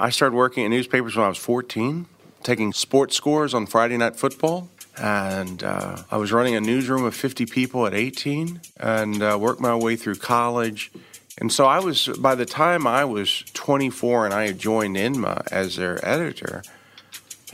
I 0.00 0.08
started 0.08 0.34
working 0.34 0.64
in 0.64 0.70
newspapers 0.70 1.14
when 1.14 1.26
I 1.26 1.28
was 1.28 1.36
14, 1.36 2.06
taking 2.42 2.72
sports 2.72 3.14
scores 3.14 3.52
on 3.52 3.66
Friday 3.66 3.98
Night 3.98 4.16
Football. 4.16 4.70
And 4.96 5.62
uh, 5.62 6.04
I 6.10 6.16
was 6.16 6.32
running 6.32 6.54
a 6.54 6.60
newsroom 6.60 7.04
of 7.04 7.14
50 7.14 7.44
people 7.44 7.86
at 7.86 7.92
18 7.92 8.62
and 8.78 9.22
uh, 9.22 9.36
worked 9.38 9.60
my 9.60 9.76
way 9.76 9.96
through 9.96 10.14
college. 10.14 10.90
And 11.36 11.52
so 11.52 11.66
I 11.66 11.80
was, 11.80 12.08
by 12.18 12.34
the 12.34 12.46
time 12.46 12.86
I 12.86 13.04
was 13.04 13.44
24 13.52 14.24
and 14.24 14.32
I 14.32 14.46
had 14.46 14.58
joined 14.58 14.96
INMA 14.96 15.46
as 15.52 15.76
their 15.76 16.02
editor, 16.06 16.62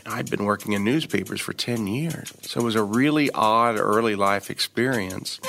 I'd 0.06 0.30
been 0.30 0.44
working 0.44 0.72
in 0.72 0.84
newspapers 0.84 1.40
for 1.40 1.52
10 1.52 1.88
years. 1.88 2.32
So 2.42 2.60
it 2.60 2.64
was 2.64 2.76
a 2.76 2.84
really 2.84 3.28
odd 3.32 3.76
early 3.76 4.14
life 4.14 4.50
experience. 4.50 5.40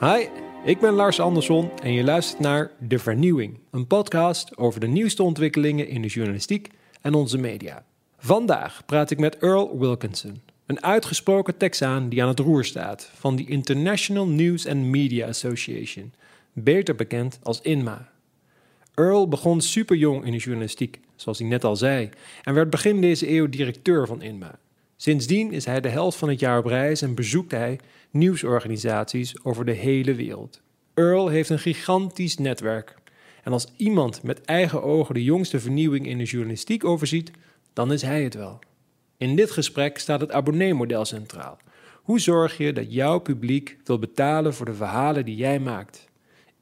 Hi, 0.00 0.26
ik 0.64 0.78
ben 0.78 0.92
Lars 0.92 1.20
Andersson 1.20 1.70
en 1.82 1.92
je 1.92 2.04
luistert 2.04 2.40
naar 2.40 2.70
De 2.78 2.98
Vernieuwing, 2.98 3.58
een 3.70 3.86
podcast 3.86 4.56
over 4.56 4.80
de 4.80 4.86
nieuwste 4.86 5.22
ontwikkelingen 5.22 5.88
in 5.88 6.02
de 6.02 6.08
journalistiek 6.08 6.70
en 7.00 7.14
onze 7.14 7.38
media. 7.38 7.84
Vandaag 8.18 8.82
praat 8.86 9.10
ik 9.10 9.18
met 9.18 9.38
Earl 9.38 9.78
Wilkinson, 9.78 10.40
een 10.66 10.82
uitgesproken 10.82 11.56
Texaan 11.56 12.08
die 12.08 12.22
aan 12.22 12.28
het 12.28 12.38
roer 12.38 12.64
staat 12.64 13.10
van 13.14 13.36
de 13.36 13.44
International 13.44 14.26
News 14.26 14.66
and 14.66 14.84
Media 14.84 15.26
Association, 15.26 16.12
beter 16.52 16.94
bekend 16.94 17.38
als 17.42 17.60
INMA. 17.60 18.08
Earl 18.94 19.28
begon 19.28 19.60
superjong 19.60 20.24
in 20.24 20.32
de 20.32 20.38
journalistiek, 20.38 21.00
zoals 21.16 21.38
hij 21.38 21.48
net 21.48 21.64
al 21.64 21.76
zei, 21.76 22.10
en 22.42 22.54
werd 22.54 22.70
begin 22.70 23.00
deze 23.00 23.30
eeuw 23.30 23.48
directeur 23.48 24.06
van 24.06 24.22
INMA. 24.22 24.58
Sindsdien 24.96 25.52
is 25.52 25.64
hij 25.64 25.80
de 25.80 25.88
helft 25.88 26.18
van 26.18 26.28
het 26.28 26.40
jaar 26.40 26.58
op 26.58 26.64
reis 26.64 27.02
en 27.02 27.14
bezoekt 27.14 27.50
hij 27.50 27.78
nieuwsorganisaties 28.10 29.44
over 29.44 29.64
de 29.64 29.72
hele 29.72 30.14
wereld. 30.14 30.60
Earl 30.94 31.28
heeft 31.28 31.50
een 31.50 31.58
gigantisch 31.58 32.36
netwerk. 32.36 32.94
En 33.42 33.52
als 33.52 33.72
iemand 33.76 34.22
met 34.22 34.40
eigen 34.40 34.82
ogen 34.82 35.14
de 35.14 35.24
jongste 35.24 35.60
vernieuwing 35.60 36.06
in 36.06 36.18
de 36.18 36.24
journalistiek 36.24 36.84
overziet, 36.84 37.30
dan 37.72 37.92
is 37.92 38.02
hij 38.02 38.22
het 38.22 38.34
wel. 38.34 38.58
In 39.16 39.36
dit 39.36 39.50
gesprek 39.50 39.98
staat 39.98 40.20
het 40.20 40.32
abonneemodel 40.32 41.04
centraal. 41.04 41.58
Hoe 42.02 42.20
zorg 42.20 42.56
je 42.56 42.72
dat 42.72 42.92
jouw 42.92 43.18
publiek 43.18 43.76
wil 43.84 43.98
betalen 43.98 44.54
voor 44.54 44.66
de 44.66 44.74
verhalen 44.74 45.24
die 45.24 45.36
jij 45.36 45.60
maakt? 45.60 46.08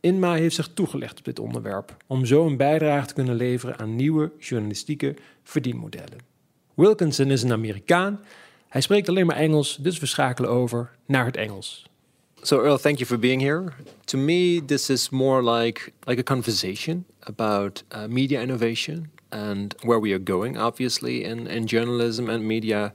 Inma 0.00 0.34
heeft 0.34 0.54
zich 0.54 0.68
toegelegd 0.74 1.18
op 1.18 1.24
dit 1.24 1.38
onderwerp 1.38 1.96
om 2.06 2.24
zo 2.24 2.46
een 2.46 2.56
bijdrage 2.56 3.06
te 3.06 3.14
kunnen 3.14 3.34
leveren 3.34 3.78
aan 3.78 3.96
nieuwe 3.96 4.32
journalistieke 4.38 5.16
verdienmodellen. 5.42 6.18
Wilkinson 6.74 7.30
is 7.30 7.42
een 7.42 7.52
Amerikaan. 7.52 8.20
Hij 8.68 8.80
spreekt 8.80 9.08
alleen 9.08 9.26
maar 9.26 9.36
Engels, 9.36 9.76
dus 9.76 9.98
we 9.98 10.06
schakelen 10.06 10.50
over 10.50 10.90
naar 11.06 11.24
het 11.24 11.36
Engels. 11.36 11.86
So 12.42 12.62
Earl, 12.62 12.78
thank 12.78 12.96
you 12.98 13.06
for 13.06 13.18
being 13.18 13.42
here. 13.42 13.72
To 14.04 14.18
me, 14.18 14.62
this 14.64 14.90
is 14.90 15.08
more 15.10 15.42
like 15.58 15.92
like 16.04 16.20
a 16.20 16.22
conversation 16.22 17.04
about 17.20 17.84
uh, 17.92 18.06
media 18.06 18.40
innovation 18.40 19.10
and 19.30 19.74
where 19.82 20.00
we 20.00 20.12
are 20.12 20.22
going, 20.24 20.58
obviously, 20.58 21.24
in, 21.24 21.46
in 21.46 21.66
journalism 21.66 22.28
and 22.28 22.44
media, 22.44 22.92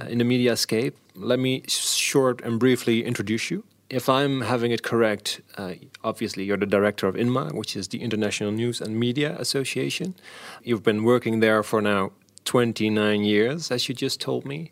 uh, 0.00 0.06
in 0.06 0.18
the 0.18 0.24
mediascape. 0.24 0.92
Let 1.14 1.38
me 1.38 1.62
short 1.68 2.42
and 2.42 2.58
briefly 2.58 3.04
introduce 3.04 3.50
you. 3.50 3.64
If 3.88 4.08
I'm 4.08 4.42
having 4.42 4.72
it 4.72 4.82
correct, 4.82 5.40
uh, 5.56 5.74
obviously 6.04 6.44
you're 6.44 6.58
the 6.58 6.66
director 6.66 7.08
of 7.08 7.16
INMA, 7.16 7.52
which 7.54 7.76
is 7.76 7.88
the 7.88 7.98
International 8.02 8.52
News 8.52 8.80
and 8.80 8.98
Media 8.98 9.36
Association. 9.38 10.14
You've 10.62 10.82
been 10.82 11.02
working 11.02 11.40
there 11.40 11.62
for 11.62 11.82
now 11.82 12.12
29 12.44 13.24
years, 13.24 13.70
as 13.70 13.88
you 13.88 13.94
just 13.94 14.20
told 14.20 14.44
me. 14.44 14.70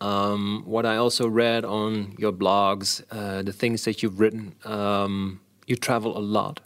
Um, 0.00 0.62
what 0.66 0.84
I 0.84 0.96
also 0.96 1.28
read 1.28 1.64
on 1.64 2.14
your 2.18 2.32
blogs, 2.32 3.02
uh, 3.10 3.42
the 3.42 3.52
things 3.52 3.84
that 3.84 4.02
you've 4.02 4.20
written, 4.20 4.54
um, 4.64 5.40
you 5.66 5.76
travel 5.76 6.16
a 6.16 6.20
lot 6.20 6.60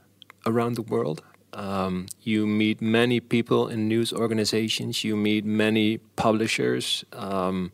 around 0.46 0.74
the 0.74 0.82
world. 0.82 1.22
Um, 1.52 2.06
you 2.22 2.46
meet 2.46 2.80
many 2.80 3.20
people 3.20 3.68
in 3.68 3.88
news 3.88 4.12
organizations, 4.12 5.04
you 5.04 5.16
meet 5.16 5.44
many 5.44 5.98
publishers. 6.16 7.04
Um, 7.12 7.72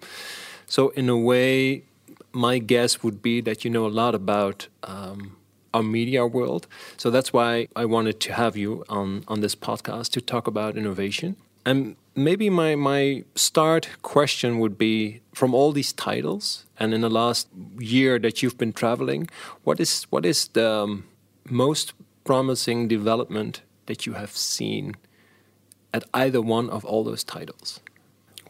so, 0.67 0.91
in 0.91 1.09
a 1.09 1.17
way, 1.17 1.85
my 2.33 2.59
guess 2.59 3.03
would 3.03 3.21
be 3.21 3.41
that 3.43 3.65
you 3.65 3.71
know 3.71 3.87
a 3.87 3.95
lot 4.03 4.15
about 4.15 4.69
um, 4.85 5.37
our 5.73 5.83
media 5.83 6.27
world. 6.27 6.67
So, 6.97 7.11
that's 7.11 7.33
why 7.33 7.69
I 7.75 7.85
wanted 7.85 8.21
to 8.21 8.33
have 8.33 8.57
you 8.57 8.85
on, 8.89 9.25
on 9.29 9.41
this 9.41 9.55
podcast 9.55 10.11
to 10.13 10.21
talk 10.21 10.47
about 10.47 10.77
innovation. 10.77 11.37
And 11.67 11.97
maybe 12.15 12.51
my 12.51 12.75
my 12.75 13.25
start 13.35 13.89
question 14.03 14.59
would 14.59 14.79
be 14.79 15.21
from 15.33 15.55
all 15.55 15.73
these 15.73 15.93
titles 15.93 16.67
and 16.79 16.95
in 16.95 17.01
the 17.01 17.11
last 17.11 17.49
year 17.79 18.19
that 18.19 18.43
you've 18.43 18.59
been 18.59 18.73
traveling 18.73 19.29
what 19.65 19.81
is 19.81 20.05
what 20.11 20.25
is 20.25 20.49
the 20.49 20.71
um, 20.71 21.05
most 21.51 21.93
promising 22.25 22.89
development 22.89 23.63
that 23.87 24.07
you 24.07 24.15
have 24.15 24.31
seen 24.31 24.97
at 25.93 26.05
either 26.13 26.41
one 26.41 26.69
of 26.71 26.85
all 26.85 27.05
those 27.05 27.23
titles? 27.23 27.81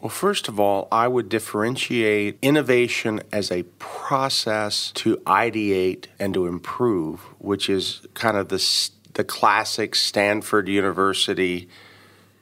Well, 0.00 0.10
first 0.10 0.48
of 0.48 0.60
all, 0.60 0.88
I 0.92 1.08
would 1.08 1.28
differentiate 1.28 2.38
innovation 2.42 3.22
as 3.32 3.50
a 3.50 3.62
process 3.78 4.92
to 4.96 5.16
ideate 5.19 6.06
and 6.19 6.34
to 6.34 6.46
improve, 6.46 7.20
which 7.38 7.69
is 7.70 8.06
kind 8.14 8.36
of 8.36 8.48
the, 8.48 8.91
the 9.14 9.25
classic 9.25 9.94
Stanford 9.94 10.69
University 10.69 11.69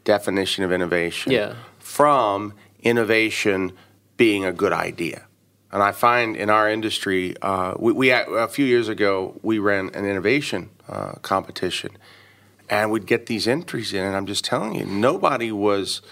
definition 0.04 0.64
of 0.64 0.72
innovation 0.72 1.32
yeah. 1.32 1.54
from 1.78 2.54
innovation 2.82 3.72
being 4.16 4.44
a 4.44 4.52
good 4.52 4.72
idea. 4.72 5.26
And 5.70 5.82
I 5.82 5.92
find 5.92 6.36
in 6.36 6.50
our 6.50 6.68
industry, 6.68 7.34
uh, 7.40 7.74
we, 7.78 7.92
we, 7.92 8.10
a 8.10 8.48
few 8.48 8.66
years 8.66 8.88
ago 8.88 9.38
we 9.42 9.58
ran 9.58 9.90
an 9.94 10.04
innovation 10.04 10.70
uh, 10.88 11.12
competition, 11.22 11.92
and 12.68 12.90
we'd 12.90 13.06
get 13.06 13.26
these 13.26 13.48
entries 13.48 13.94
in, 13.94 14.04
and 14.04 14.14
I'm 14.14 14.26
just 14.26 14.44
telling 14.44 14.74
you, 14.74 14.84
nobody 14.84 15.50
was 15.50 16.02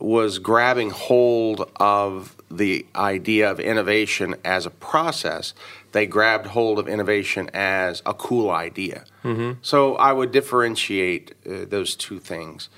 was 0.00 0.38
grabbing 0.38 0.90
hold 0.90 1.68
of 1.76 2.36
the 2.50 2.86
idea 2.94 3.50
of 3.50 3.58
innovation 3.58 4.36
as 4.44 4.64
a 4.64 4.70
process. 4.70 5.54
They 5.90 6.06
grabbed 6.06 6.46
hold 6.46 6.78
of 6.78 6.86
innovation 6.86 7.50
as 7.52 8.00
a 8.06 8.14
cool 8.14 8.50
idea. 8.50 9.04
Mm-hmm. 9.24 9.58
So 9.62 9.96
I 9.96 10.12
would 10.12 10.30
differentiate 10.30 11.34
uh, 11.44 11.64
those 11.68 11.96
two 11.96 12.20
things. 12.20 12.68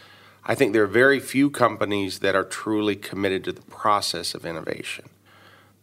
I 0.50 0.56
think 0.56 0.72
there 0.72 0.82
are 0.82 0.88
very 0.88 1.20
few 1.20 1.48
companies 1.48 2.18
that 2.18 2.34
are 2.34 2.42
truly 2.42 2.96
committed 2.96 3.44
to 3.44 3.52
the 3.52 3.62
process 3.62 4.34
of 4.34 4.44
innovation. 4.44 5.08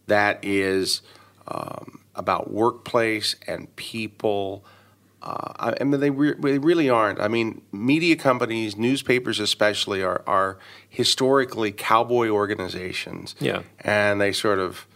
That 0.08 0.44
is 0.44 1.00
um, 1.46 2.00
about 2.14 2.50
workplace 2.52 3.34
and 3.46 3.74
people. 3.76 4.62
Uh, 5.22 5.72
I 5.80 5.84
mean, 5.84 6.00
they, 6.00 6.10
re- 6.10 6.34
they 6.38 6.58
really 6.58 6.90
aren't. 6.90 7.18
I 7.18 7.28
mean, 7.28 7.62
media 7.72 8.14
companies, 8.14 8.76
newspapers 8.76 9.40
especially, 9.40 10.02
are, 10.02 10.22
are 10.26 10.58
historically 10.86 11.72
cowboy 11.72 12.28
organizations. 12.28 13.36
Yeah. 13.40 13.62
And 13.80 14.20
they 14.20 14.32
sort 14.32 14.58
of 14.58 14.86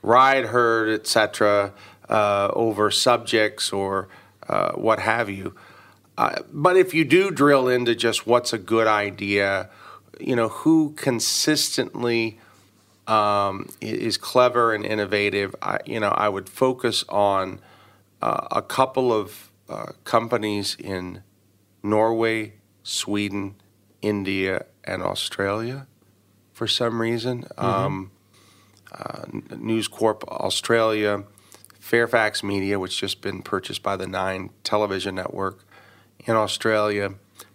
ride 0.00 0.46
herd, 0.46 0.98
etc., 0.98 1.74
uh, 2.08 2.52
over 2.54 2.90
subjects 2.90 3.70
or 3.70 4.08
uh, 4.48 4.72
what 4.72 4.98
have 5.00 5.28
you. 5.28 5.54
Uh, 6.20 6.42
but 6.52 6.76
if 6.76 6.92
you 6.92 7.02
do 7.02 7.30
drill 7.30 7.66
into 7.66 7.94
just 7.94 8.26
what's 8.26 8.52
a 8.52 8.58
good 8.58 8.86
idea, 8.86 9.70
you 10.20 10.36
know, 10.36 10.48
who 10.48 10.92
consistently 10.92 12.38
um, 13.06 13.70
is 13.80 14.18
clever 14.18 14.74
and 14.74 14.84
innovative, 14.84 15.56
I, 15.62 15.78
you 15.86 15.98
know, 15.98 16.10
I 16.10 16.28
would 16.28 16.46
focus 16.46 17.06
on 17.08 17.58
uh, 18.20 18.48
a 18.50 18.60
couple 18.60 19.14
of 19.14 19.50
uh, 19.70 19.92
companies 20.04 20.76
in 20.78 21.22
Norway, 21.82 22.52
Sweden, 22.82 23.54
India, 24.02 24.66
and 24.84 25.02
Australia 25.02 25.86
for 26.52 26.66
some 26.66 27.00
reason. 27.00 27.44
Mm-hmm. 27.44 27.64
Um, 27.64 28.10
uh, 28.92 29.22
News 29.56 29.88
Corp 29.88 30.24
Australia, 30.28 31.24
Fairfax 31.78 32.42
Media, 32.42 32.78
which 32.78 33.00
just 33.00 33.22
been 33.22 33.40
purchased 33.40 33.82
by 33.82 33.96
the 33.96 34.06
Nine 34.06 34.50
Television 34.64 35.14
Network, 35.14 35.64
in 36.26 36.36
Australia, 36.36 37.14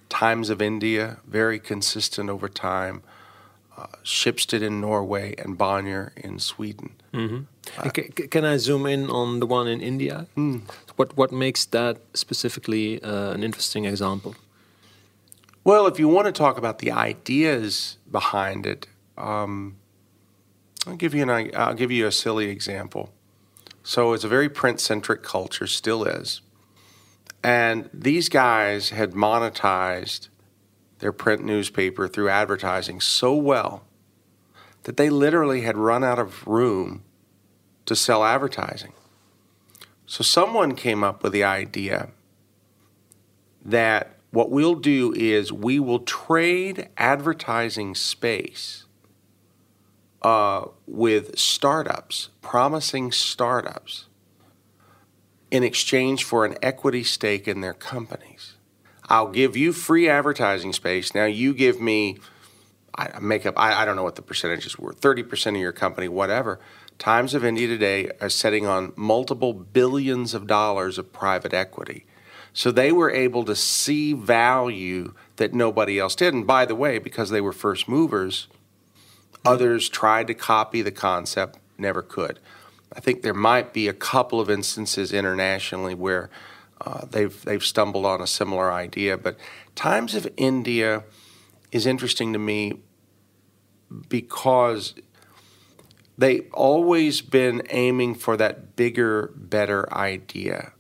Times 0.10 0.50
of 0.50 0.62
India, 0.62 1.18
very 1.28 1.60
consistent 1.60 2.30
over 2.30 2.48
time. 2.48 3.02
Uh, 3.78 3.88
Schibsted 4.06 4.62
in 4.62 4.80
Norway 4.80 5.36
and 5.38 5.58
Bonnier 5.58 6.14
in 6.16 6.40
Sweden. 6.40 6.92
Mm-hmm. 7.14 7.42
Uh, 7.78 7.90
can 8.30 8.46
I 8.46 8.56
zoom 8.56 8.86
in 8.86 9.10
on 9.10 9.42
the 9.42 9.46
one 9.46 9.68
in 9.68 9.82
India? 9.82 10.28
Mm. 10.38 10.62
What 10.96 11.18
what 11.18 11.34
makes 11.34 11.66
that 11.66 11.98
specifically 12.14 13.04
uh, 13.04 13.34
an 13.34 13.44
interesting 13.44 13.84
example? 13.84 14.36
Well, 15.66 15.88
if 15.88 16.00
you 16.00 16.08
want 16.08 16.28
to 16.28 16.32
talk 16.32 16.58
about 16.58 16.80
the 16.80 16.92
ideas 16.92 17.98
behind 18.10 18.66
it, 18.66 18.88
um, 19.18 19.76
I'll 20.88 20.96
give 20.96 21.14
you 21.14 21.30
an 21.30 21.52
I'll 21.54 21.74
give 21.74 21.92
you 21.92 22.08
a 22.08 22.12
silly 22.12 22.50
example. 22.50 23.12
So 23.84 24.14
it's 24.14 24.24
a 24.24 24.30
very 24.30 24.48
print 24.48 24.80
centric 24.80 25.22
culture, 25.22 25.68
still 25.68 26.06
is. 26.06 26.42
And 27.46 27.92
these 27.94 28.28
guys 28.28 28.90
had 28.90 29.12
monetized 29.12 30.30
their 30.98 31.12
print 31.12 31.46
newspaper 31.46 32.08
through 32.08 32.28
advertising 32.28 33.00
so 33.00 33.36
well 33.36 33.86
that 34.82 34.98
they 34.98 35.12
literally 35.12 35.62
had 35.62 35.78
run 35.78 36.04
out 36.04 36.18
of 36.18 36.48
room 36.48 37.04
to 37.86 37.96
sell 37.96 38.24
advertising. 38.24 38.94
So 40.08 40.24
someone 40.24 40.74
came 40.74 41.04
up 41.04 41.22
with 41.22 41.34
the 41.34 41.44
idea 41.44 42.10
that 43.64 44.18
what 44.32 44.50
we'll 44.50 44.74
do 44.74 45.14
is 45.14 45.54
we 45.54 45.80
will 45.80 46.00
trade 46.00 46.90
advertising 46.98 47.94
space 47.94 48.86
uh, 50.24 50.66
with 50.88 51.38
startups, 51.38 52.30
promising 52.42 53.12
startups, 53.12 54.06
in 55.52 55.64
exchange 55.64 56.24
for 56.24 56.46
an 56.46 56.58
equity 56.62 57.04
stake 57.04 57.48
in 57.48 57.62
their 57.62 57.74
companies. 57.74 58.56
I'll 59.08 59.30
give 59.30 59.56
you 59.56 59.72
free 59.72 60.10
advertising 60.10 60.74
space. 60.74 61.14
Now 61.14 61.26
you 61.26 61.54
give 61.54 61.80
me, 61.80 62.18
I 62.96 63.20
make 63.20 63.46
up, 63.46 63.58
I, 63.58 63.82
I 63.82 63.86
don't 63.86 63.96
know 63.96 64.04
what 64.04 64.16
the 64.16 64.22
percentages 64.22 64.78
were, 64.78 64.94
30% 64.94 65.48
of 65.48 65.56
your 65.58 65.72
company, 65.72 66.08
whatever. 66.08 66.60
Times 66.98 67.34
of 67.34 67.46
India 67.46 67.68
today 67.68 68.10
are 68.22 68.30
setting 68.30 68.66
on 68.66 68.94
multiple 68.96 69.54
billions 69.54 70.34
of 70.34 70.48
dollars 70.48 70.98
of 70.98 71.12
private 71.12 71.54
equity. 71.54 72.06
So 72.54 72.72
they 72.72 72.92
were 72.92 73.12
able 73.12 73.44
to 73.46 73.56
see 73.56 74.14
value 74.14 75.14
that 75.36 75.54
nobody 75.54 76.00
else 76.00 76.16
did. 76.16 76.34
And 76.34 76.48
by 76.48 76.66
the 76.66 76.74
way, 76.74 77.00
because 77.00 77.30
they 77.30 77.42
were 77.42 77.52
first 77.52 77.90
movers, 77.90 78.48
others 79.44 79.90
tried 79.90 80.28
to 80.28 80.34
copy 80.34 80.82
the 80.82 80.92
concept, 80.92 81.60
never 81.78 82.02
could. 82.02 82.40
I 82.94 83.00
think 83.00 83.22
there 83.22 83.34
might 83.34 83.74
be 83.74 83.88
a 83.88 83.94
couple 83.94 84.40
of 84.40 84.50
instances 84.50 85.14
internationally 85.14 85.94
where 85.94 86.30
uh, 86.82 87.06
they've 87.10 87.44
they've 87.44 87.64
stumbled 87.64 88.06
on 88.06 88.22
a 88.22 88.28
similar 88.28 88.72
idea. 88.72 89.18
But 89.18 89.38
Times 89.76 90.16
of 90.16 90.28
India 90.38 91.04
is 91.72 91.86
interesting 91.86 92.34
to 92.34 92.40
me 92.40 92.80
because 94.08 94.94
they've 96.18 96.50
always 96.54 97.22
been 97.22 97.62
aiming 97.70 98.16
for 98.16 98.38
that 98.38 98.76
bigger, 98.76 99.34
better 99.36 99.92
idea. 99.94 100.74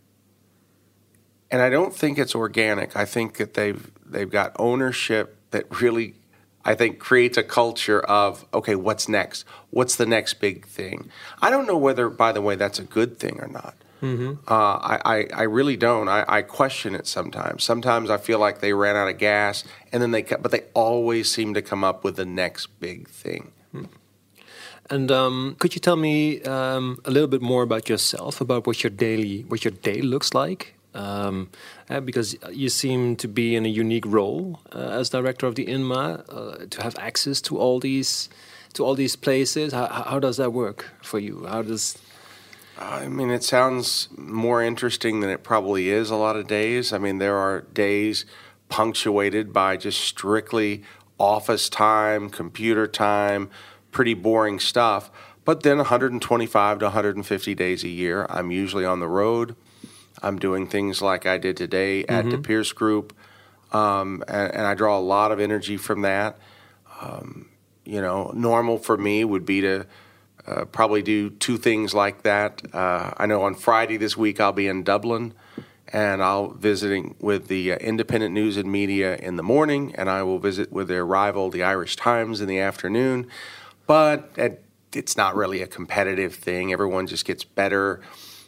And 1.51 1.61
I 1.61 1.69
don't 1.69 1.93
think 1.93 2.17
it's 2.17 2.35
organic. 2.35 2.95
I 2.95 3.05
think 3.05 3.37
that 3.37 3.53
they've 3.53 3.91
they've 4.05 4.29
got 4.29 4.55
ownership 4.57 5.37
that 5.51 5.81
really 5.81 6.15
I 6.65 6.75
think 6.75 6.99
creates 6.99 7.37
a 7.37 7.43
culture 7.43 8.01
of 8.01 8.45
okay, 8.53 8.75
what's 8.75 9.07
next? 9.07 9.45
What's 9.69 9.95
the 9.95 10.05
next 10.05 10.35
big 10.35 10.65
thing? 10.65 11.09
I 11.41 11.49
don't 11.49 11.67
know 11.67 11.77
whether, 11.77 12.09
by 12.09 12.31
the 12.31 12.41
way, 12.41 12.55
that's 12.55 12.79
a 12.79 12.83
good 12.83 13.17
thing 13.19 13.39
or 13.39 13.47
not. 13.47 13.75
Mm-hmm. 14.01 14.33
Uh, 14.47 14.53
I, 14.53 14.99
I, 15.05 15.27
I 15.33 15.43
really 15.43 15.77
don't. 15.77 16.09
I, 16.09 16.25
I 16.27 16.41
question 16.41 16.95
it 16.95 17.07
sometimes. 17.07 17.63
Sometimes 17.63 18.09
I 18.09 18.17
feel 18.17 18.39
like 18.39 18.59
they 18.59 18.73
ran 18.73 18.95
out 18.95 19.07
of 19.07 19.17
gas, 19.17 19.63
and 19.91 20.01
then 20.01 20.11
they 20.11 20.23
but 20.23 20.51
they 20.51 20.63
always 20.73 21.31
seem 21.31 21.53
to 21.53 21.61
come 21.61 21.83
up 21.83 22.03
with 22.03 22.15
the 22.15 22.25
next 22.25 22.79
big 22.79 23.07
thing. 23.07 23.51
Hmm. 23.71 23.85
And 24.89 25.11
um, 25.11 25.55
could 25.59 25.73
you 25.73 25.81
tell 25.81 25.95
me 25.95 26.41
um, 26.43 26.99
a 27.05 27.11
little 27.11 27.27
bit 27.27 27.41
more 27.41 27.63
about 27.63 27.89
yourself, 27.89 28.41
about 28.41 28.67
what 28.67 28.83
your 28.83 28.91
daily, 28.91 29.41
what 29.47 29.65
your 29.65 29.71
day 29.71 30.01
looks 30.01 30.33
like? 30.33 30.74
Um, 30.95 31.49
uh, 31.89 31.99
because 31.99 32.37
you 32.51 32.69
seem 32.69 33.17
to 33.17 33.27
be 33.27 33.55
in 33.55 33.65
a 33.65 33.69
unique 33.69 34.05
role 34.05 34.61
uh, 34.73 34.79
as 34.79 35.09
director 35.09 35.45
of 35.45 35.55
the 35.55 35.65
INMA 35.65 36.23
uh, 36.29 36.65
to 36.69 36.81
have 36.81 36.95
access 36.97 37.41
to 37.41 37.57
all 37.57 37.81
these, 37.81 38.29
to 38.73 38.85
all 38.85 38.95
these 38.95 39.17
places. 39.17 39.73
How, 39.73 39.87
how 39.87 40.19
does 40.19 40.37
that 40.37 40.53
work 40.53 40.93
for 41.01 41.19
you? 41.19 41.45
How 41.47 41.63
does 41.63 41.97
I 42.77 43.07
mean, 43.07 43.29
it 43.29 43.43
sounds 43.43 44.09
more 44.17 44.61
interesting 44.61 45.21
than 45.21 45.29
it 45.29 45.43
probably 45.43 45.89
is 45.89 46.09
a 46.09 46.15
lot 46.15 46.35
of 46.35 46.47
days. 46.47 46.91
I 46.91 46.97
mean, 46.97 47.19
there 47.19 47.37
are 47.37 47.61
days 47.61 48.25
punctuated 48.67 49.53
by 49.53 49.77
just 49.77 50.01
strictly 50.01 50.83
office 51.17 51.69
time, 51.69 52.29
computer 52.29 52.87
time, 52.87 53.49
pretty 53.91 54.13
boring 54.13 54.59
stuff. 54.59 55.09
But 55.45 55.63
then 55.63 55.77
125 55.77 56.79
to 56.79 56.85
150 56.85 57.55
days 57.55 57.83
a 57.83 57.87
year, 57.87 58.25
I'm 58.29 58.51
usually 58.51 58.83
on 58.83 58.99
the 58.99 59.07
road. 59.07 59.55
I'm 60.25 60.39
doing 60.39 60.67
things 60.67 61.01
like 61.01 61.25
I 61.25 61.37
did 61.37 61.55
today 61.55 62.01
at 62.05 62.25
mm-hmm. 62.25 62.29
the 62.29 62.37
Persgroep, 62.37 63.11
um, 63.71 64.23
and, 64.27 64.53
and, 64.53 64.65
I 64.65 64.73
draw 64.73 64.97
a 64.97 65.01
lot 65.01 65.31
of 65.31 65.39
energy 65.39 65.77
from 65.77 66.01
that. 66.01 66.37
Um, 67.01 67.49
you 67.83 68.01
know, 68.01 68.31
normal 68.33 68.77
for 68.77 68.97
me 68.97 69.23
would 69.23 69.45
be 69.45 69.61
to 69.61 69.85
uh, 70.47 70.65
probably 70.65 71.01
do 71.01 71.29
two 71.29 71.57
things 71.57 71.93
like 71.93 72.23
that. 72.23 72.61
Uh, 72.73 73.11
I 73.17 73.25
know 73.25 73.43
on 73.43 73.55
Friday 73.55 73.97
this 73.97 74.15
week 74.15 74.39
I'll 74.39 74.51
be 74.51 74.67
in 74.67 74.83
Dublin 74.83 75.33
and 75.93 76.21
I'll 76.21 76.49
visiting 76.49 77.15
with 77.19 77.47
the 77.47 77.73
uh, 77.73 77.77
Independent 77.77 78.33
News 78.33 78.57
and 78.57 78.71
Media 78.71 79.15
in 79.17 79.35
the 79.35 79.43
morning, 79.43 79.93
and 79.95 80.09
I 80.09 80.23
will 80.23 80.39
visit 80.39 80.71
with 80.71 80.87
their 80.87 81.05
rival, 81.05 81.49
the 81.49 81.63
Irish 81.63 81.95
Times, 81.95 82.41
in 82.41 82.47
the 82.47 82.59
afternoon. 82.59 83.27
But 83.85 84.35
it's 84.93 85.15
not 85.15 85.35
really 85.35 85.61
a 85.61 85.67
competitive 85.67 86.35
thing. 86.35 86.73
Everyone 86.73 87.07
just 87.07 87.25
gets 87.25 87.43
better, 87.43 88.01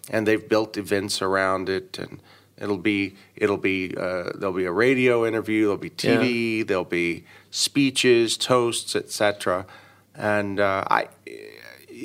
and 0.10 0.28
they've 0.28 0.48
built 0.48 0.78
events 0.78 1.22
around 1.22 1.70
it, 1.70 1.98
and 2.00 2.22
it'll 2.58 2.78
be 2.78 3.16
it'll 3.36 3.58
be 3.58 3.96
uh, 3.96 4.32
there'll 4.36 4.54
be 4.54 4.66
a 4.66 4.72
radio 4.72 5.26
interview, 5.26 5.64
there'll 5.64 5.78
be 5.78 5.90
TV, 5.90 6.60
yeah. 6.60 6.64
there'll 6.66 6.84
be 6.84 7.26
speeches, 7.52 8.38
toasts, 8.38 8.96
etc. 8.96 9.66
And 10.16 10.60
uh, 10.60 10.84
I 10.90 11.08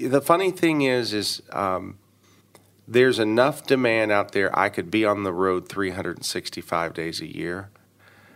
the 0.07 0.21
funny 0.21 0.51
thing 0.51 0.83
is, 0.83 1.13
is 1.13 1.43
um, 1.51 1.99
there's 2.89 3.19
enough 3.19 3.67
demand 3.67 4.11
out 4.11 4.33
there. 4.33 4.57
I 4.59 4.69
could 4.69 4.91
be 4.91 5.05
on 5.05 5.23
the 5.23 5.33
road 5.33 5.69
365 5.69 6.95
days 6.95 7.21
a 7.21 7.27
year. 7.27 7.71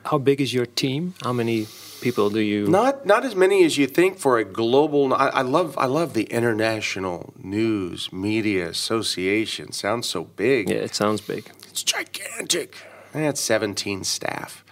How 0.05 0.19
big 0.19 0.41
is 0.41 0.55
your 0.55 0.67
team? 0.67 1.15
How 1.23 1.33
many 1.33 1.67
people 2.01 2.31
do 2.31 2.41
you? 2.41 2.67
Not 2.67 3.07
not 3.07 3.25
as 3.25 3.35
many 3.35 3.65
as 3.65 3.79
you 3.79 3.87
think 3.87 4.19
for 4.19 4.39
a 4.39 4.45
global. 4.45 5.13
I, 5.15 5.29
I 5.29 5.43
love 5.43 5.77
I 5.79 5.87
love 5.87 6.15
the 6.15 6.25
International 6.25 7.35
News 7.39 8.13
Media 8.13 8.69
Association. 8.69 9.73
Sounds 9.73 10.09
so 10.09 10.25
big. 10.25 10.69
Yeah, 10.69 10.77
it 10.77 10.95
sounds 10.95 11.21
big. 11.21 11.51
It's 11.69 11.83
gigantic. 11.83 12.77
I 13.15 13.21
had 13.21 13.39
17 13.39 14.05
staff. 14.05 14.65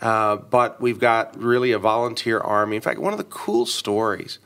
Uh, 0.00 0.36
but 0.36 0.80
we've 0.80 0.98
got 0.98 1.38
really 1.38 1.72
a 1.72 1.78
volunteer 1.78 2.38
army. 2.38 2.76
In 2.76 2.82
fact, 2.82 2.98
one 3.00 3.12
of 3.12 3.18
the 3.18 3.24
cool 3.24 3.66
stories 3.66 4.38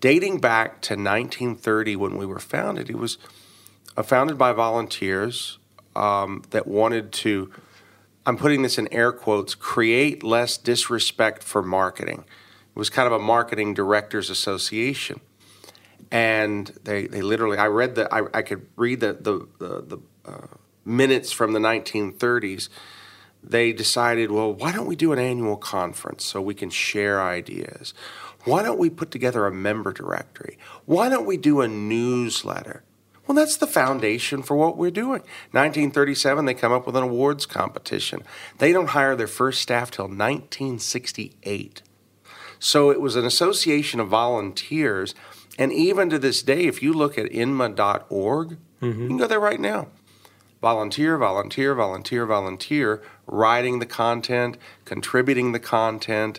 dating 0.00 0.40
back 0.40 0.80
to 0.82 0.94
1930 0.94 1.96
when 1.96 2.16
we 2.16 2.26
were 2.26 2.38
founded. 2.38 2.90
It 2.90 2.96
was 2.96 3.18
uh, 3.96 4.02
founded 4.02 4.38
by 4.38 4.52
volunteers 4.52 5.58
um, 5.94 6.42
that 6.50 6.66
wanted 6.66 7.12
to, 7.12 7.52
I'm 8.24 8.36
putting 8.36 8.62
this 8.62 8.78
in 8.78 8.92
air 8.92 9.12
quotes, 9.12 9.54
create 9.54 10.22
less 10.22 10.56
disrespect 10.56 11.42
for 11.42 11.62
marketing. 11.62 12.24
It 12.74 12.78
was 12.78 12.88
kind 12.88 13.06
of 13.06 13.12
a 13.12 13.18
marketing 13.18 13.74
directors 13.74 14.30
association. 14.30 15.20
And 16.10 16.68
they, 16.84 17.06
they 17.06 17.22
literally, 17.22 17.58
I 17.58 17.66
read 17.66 17.94
the, 17.94 18.12
I, 18.14 18.26
I 18.32 18.42
could 18.42 18.66
read 18.76 19.00
the, 19.00 19.14
the, 19.14 19.48
the, 19.58 19.82
the 19.82 19.98
uh, 20.24 20.46
minutes 20.84 21.32
from 21.32 21.52
the 21.52 21.58
1930s. 21.58 22.68
They 23.42 23.72
decided, 23.72 24.30
well, 24.30 24.52
why 24.52 24.72
don't 24.72 24.86
we 24.86 24.94
do 24.94 25.12
an 25.12 25.18
annual 25.18 25.56
conference 25.56 26.24
so 26.24 26.40
we 26.40 26.54
can 26.54 26.70
share 26.70 27.20
ideas? 27.20 27.92
Why 28.44 28.62
don't 28.62 28.78
we 28.78 28.90
put 28.90 29.10
together 29.10 29.46
a 29.46 29.52
member 29.52 29.92
directory? 29.92 30.58
Why 30.84 31.08
don't 31.08 31.26
we 31.26 31.36
do 31.36 31.60
a 31.60 31.68
newsletter? 31.68 32.84
Well, 33.26 33.36
that's 33.36 33.56
the 33.56 33.66
foundation 33.66 34.42
for 34.42 34.56
what 34.56 34.76
we're 34.76 34.90
doing. 34.90 35.22
1937, 35.52 36.44
they 36.44 36.54
come 36.54 36.72
up 36.72 36.86
with 36.86 36.96
an 36.96 37.04
awards 37.04 37.46
competition. 37.46 38.22
They 38.58 38.72
don't 38.72 38.88
hire 38.88 39.14
their 39.14 39.28
first 39.28 39.62
staff 39.62 39.90
till 39.90 40.06
1968. 40.06 41.82
So 42.58 42.90
it 42.90 43.00
was 43.00 43.16
an 43.16 43.24
association 43.24 44.00
of 44.00 44.08
volunteers. 44.08 45.14
And 45.58 45.72
even 45.72 46.10
to 46.10 46.18
this 46.18 46.42
day, 46.42 46.66
if 46.66 46.82
you 46.82 46.92
look 46.92 47.16
at 47.16 47.30
inma.org, 47.30 48.56
mm-hmm. 48.80 49.02
you 49.02 49.08
can 49.08 49.16
go 49.16 49.26
there 49.26 49.40
right 49.40 49.60
now. 49.60 49.88
Volunteer, 50.60 51.18
volunteer, 51.18 51.74
volunteer, 51.74 52.24
volunteer, 52.24 53.02
writing 53.26 53.78
the 53.78 53.86
content, 53.86 54.56
contributing 54.84 55.52
the 55.52 55.58
content, 55.58 56.38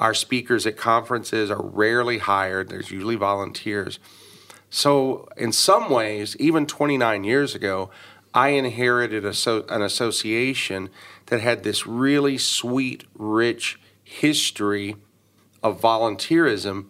our 0.00 0.14
speakers 0.14 0.66
at 0.66 0.76
conferences 0.76 1.50
are 1.50 1.62
rarely 1.62 2.18
hired, 2.18 2.68
there's 2.68 2.90
usually 2.90 3.16
volunteers. 3.16 4.00
So, 4.70 5.28
in 5.36 5.52
some 5.52 5.90
ways, 5.90 6.36
even 6.38 6.66
29 6.66 7.24
years 7.24 7.54
ago, 7.54 7.90
I 8.32 8.50
inherited 8.50 9.24
a 9.24 9.34
so, 9.34 9.64
an 9.68 9.82
association 9.82 10.90
that 11.26 11.40
had 11.40 11.64
this 11.64 11.86
really 11.86 12.38
sweet, 12.38 13.04
rich 13.14 13.80
history 14.04 14.96
of 15.62 15.80
volunteerism. 15.80 16.86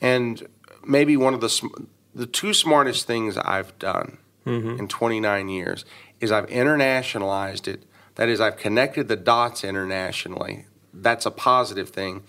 And 0.00 0.46
maybe 0.86 1.16
one 1.16 1.32
of 1.32 1.40
the, 1.40 1.86
the 2.14 2.26
two 2.26 2.52
smartest 2.52 3.06
things 3.06 3.38
I've 3.38 3.76
done 3.78 4.18
mm-hmm. 4.44 4.78
in 4.78 4.88
29 4.88 5.48
years 5.48 5.86
is 6.20 6.30
I've 6.30 6.46
internationalized 6.48 7.66
it. 7.66 7.84
That 8.16 8.28
is, 8.28 8.40
I've 8.40 8.58
connected 8.58 9.08
the 9.08 9.16
dots 9.16 9.64
internationally 9.64 10.66
that's 10.94 11.26
a 11.26 11.30
positive 11.30 11.90
thing. 11.90 12.22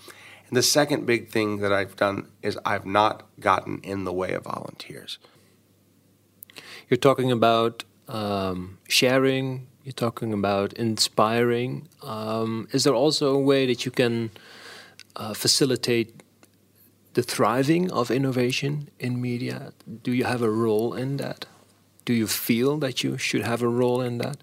And 0.48 0.56
the 0.56 0.62
second 0.62 1.06
big 1.06 1.28
thing 1.28 1.58
that 1.58 1.72
I've 1.72 1.96
done 1.96 2.28
is 2.42 2.58
I've 2.64 2.86
not 2.86 3.24
gotten 3.40 3.80
in 3.82 4.04
the 4.04 4.12
way 4.12 4.32
of 4.32 4.44
volunteers. 4.44 5.18
You're 6.88 6.98
talking 6.98 7.32
about 7.32 7.84
um, 8.08 8.78
sharing, 8.88 9.66
you're 9.82 9.92
talking 9.92 10.32
about 10.32 10.72
inspiring. 10.74 11.88
Um, 12.02 12.68
is 12.72 12.84
there 12.84 12.94
also 12.94 13.34
a 13.34 13.40
way 13.40 13.66
that 13.66 13.84
you 13.84 13.90
can 13.90 14.30
uh, 15.16 15.34
facilitate 15.34 16.22
the 17.14 17.22
thriving 17.22 17.90
of 17.90 18.10
innovation 18.10 18.88
in 19.00 19.20
media? 19.20 19.72
Do 20.02 20.12
you 20.12 20.24
have 20.24 20.42
a 20.42 20.50
role 20.50 20.94
in 20.94 21.16
that? 21.16 21.46
Do 22.04 22.12
you 22.12 22.28
feel 22.28 22.78
that 22.78 23.02
you 23.02 23.18
should 23.18 23.42
have 23.42 23.62
a 23.62 23.68
role 23.68 24.00
in 24.00 24.18
that? 24.18 24.36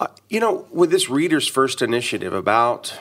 Uh, 0.00 0.08
you 0.28 0.40
know, 0.40 0.66
with 0.72 0.90
this 0.90 1.08
Readers 1.08 1.46
First 1.46 1.82
initiative, 1.82 2.32
about 2.32 2.98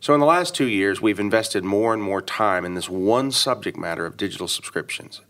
so 0.00 0.14
in 0.14 0.20
the 0.20 0.26
last 0.26 0.54
two 0.54 0.66
years, 0.66 1.00
we've 1.00 1.20
invested 1.20 1.64
more 1.64 1.92
and 1.92 2.02
more 2.02 2.22
time 2.22 2.64
in 2.64 2.74
this 2.74 2.88
one 2.88 3.30
subject 3.30 3.76
matter 3.76 4.06
of 4.06 4.16
digital 4.16 4.48
subscriptions. 4.48 5.20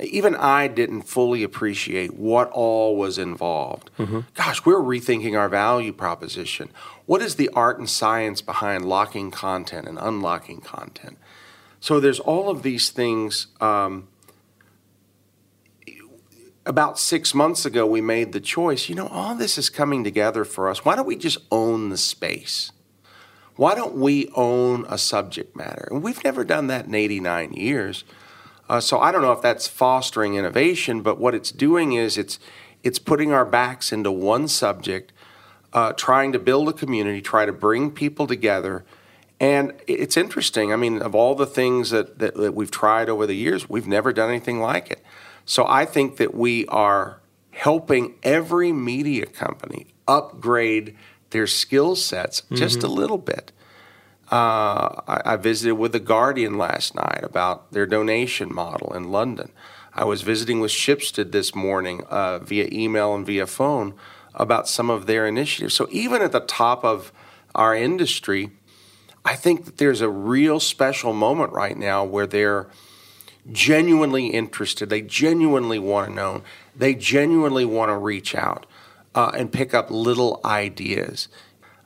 Even 0.00 0.34
I 0.34 0.68
didn't 0.68 1.02
fully 1.02 1.42
appreciate 1.42 2.14
what 2.14 2.50
all 2.50 2.96
was 2.96 3.18
involved. 3.18 3.90
Mm-hmm. 3.98 4.20
Gosh, 4.34 4.64
we're 4.64 4.80
rethinking 4.80 5.38
our 5.38 5.48
value 5.48 5.92
proposition. 5.92 6.70
What 7.06 7.22
is 7.22 7.36
the 7.36 7.50
art 7.50 7.78
and 7.78 7.88
science 7.88 8.40
behind 8.40 8.84
locking 8.84 9.30
content 9.30 9.86
and 9.86 9.98
unlocking 10.00 10.60
content? 10.60 11.18
So 11.78 12.00
there's 12.00 12.20
all 12.20 12.48
of 12.48 12.62
these 12.62 12.90
things. 12.90 13.48
Um, 13.60 14.08
about 16.64 16.98
six 16.98 17.34
months 17.34 17.66
ago, 17.66 17.86
we 17.86 18.00
made 18.00 18.32
the 18.32 18.40
choice 18.40 18.88
you 18.88 18.94
know, 18.94 19.08
all 19.08 19.34
this 19.34 19.58
is 19.58 19.68
coming 19.68 20.04
together 20.04 20.44
for 20.44 20.68
us. 20.68 20.84
Why 20.84 20.96
don't 20.96 21.06
we 21.06 21.16
just 21.16 21.38
own 21.50 21.88
the 21.90 21.98
space? 21.98 22.72
Why 23.56 23.74
don't 23.74 23.96
we 23.96 24.28
own 24.34 24.86
a 24.88 24.96
subject 24.96 25.54
matter? 25.54 25.88
And 25.90 26.02
we've 26.02 26.22
never 26.24 26.44
done 26.44 26.68
that 26.68 26.86
in 26.86 26.94
89 26.94 27.52
years. 27.52 28.04
Uh, 28.68 28.80
so 28.80 28.98
I 28.98 29.12
don't 29.12 29.22
know 29.22 29.32
if 29.32 29.42
that's 29.42 29.66
fostering 29.66 30.34
innovation, 30.34 31.02
but 31.02 31.18
what 31.18 31.34
it's 31.34 31.50
doing 31.50 31.92
is 31.92 32.16
it's 32.16 32.38
it's 32.82 32.98
putting 32.98 33.32
our 33.32 33.44
backs 33.44 33.92
into 33.92 34.10
one 34.10 34.48
subject, 34.48 35.12
uh, 35.72 35.92
trying 35.92 36.32
to 36.32 36.38
build 36.38 36.68
a 36.68 36.72
community, 36.72 37.20
try 37.20 37.46
to 37.46 37.52
bring 37.52 37.90
people 37.90 38.26
together. 38.26 38.84
And 39.38 39.72
it's 39.86 40.16
interesting. 40.16 40.72
I 40.72 40.76
mean, 40.76 41.00
of 41.00 41.14
all 41.14 41.34
the 41.34 41.46
things 41.46 41.90
that, 41.90 42.18
that, 42.18 42.34
that 42.34 42.54
we've 42.54 42.70
tried 42.70 43.08
over 43.08 43.26
the 43.26 43.34
years, 43.34 43.68
we've 43.68 43.86
never 43.86 44.12
done 44.12 44.30
anything 44.30 44.60
like 44.60 44.90
it. 44.90 45.02
So 45.44 45.66
I 45.66 45.84
think 45.84 46.16
that 46.16 46.34
we 46.34 46.66
are 46.66 47.20
helping 47.50 48.14
every 48.22 48.72
media 48.72 49.26
company 49.26 49.86
upgrade 50.08 50.96
their 51.32 51.46
skill 51.46 51.96
sets 51.96 52.42
just 52.52 52.78
mm-hmm. 52.78 52.86
a 52.86 52.90
little 52.90 53.18
bit. 53.18 53.52
Uh, 54.30 55.02
I, 55.06 55.22
I, 55.26 55.36
visited 55.36 55.74
with 55.74 55.92
the 55.92 56.00
Guardian 56.00 56.56
last 56.56 56.94
night 56.94 57.20
about 57.22 57.72
their 57.72 57.84
donation 57.84 58.54
model 58.54 58.94
in 58.94 59.10
London. 59.10 59.50
I 59.92 60.04
was 60.04 60.22
visiting 60.22 60.60
with 60.60 60.70
Schibsted 60.70 61.32
this 61.32 61.54
morning 61.54 62.02
uh, 62.08 62.38
via 62.38 62.66
email 62.72 63.14
and 63.14 63.26
via 63.26 63.46
phone 63.46 63.92
about 64.34 64.68
some 64.68 64.88
of 64.88 65.04
their 65.04 65.26
initiatives. 65.26 65.74
So 65.74 65.86
even 65.90 66.22
at 66.22 66.32
the 66.32 66.40
top 66.40 66.82
of 66.82 67.12
our 67.54 67.74
industry, 67.76 68.52
I 69.22 69.34
think 69.34 69.66
that 69.66 69.76
there's 69.76 70.00
a 70.00 70.08
real 70.08 70.60
special 70.60 71.12
moment 71.12 71.52
right 71.52 71.76
now 71.76 72.02
where 72.02 72.26
they're 72.26 72.68
genuinely 73.50 74.28
interested. 74.28 74.88
They 74.88 75.02
genuinely 75.02 75.78
want 75.78 76.08
to 76.08 76.14
know. 76.14 76.42
They 76.74 76.94
genuinely 76.94 77.66
want 77.66 77.90
to 77.90 77.98
reach 77.98 78.34
out 78.34 78.64
uh, 79.14 79.32
and 79.34 79.52
pick 79.52 79.74
up 79.74 79.90
little 79.90 80.40
ideas. 80.44 81.28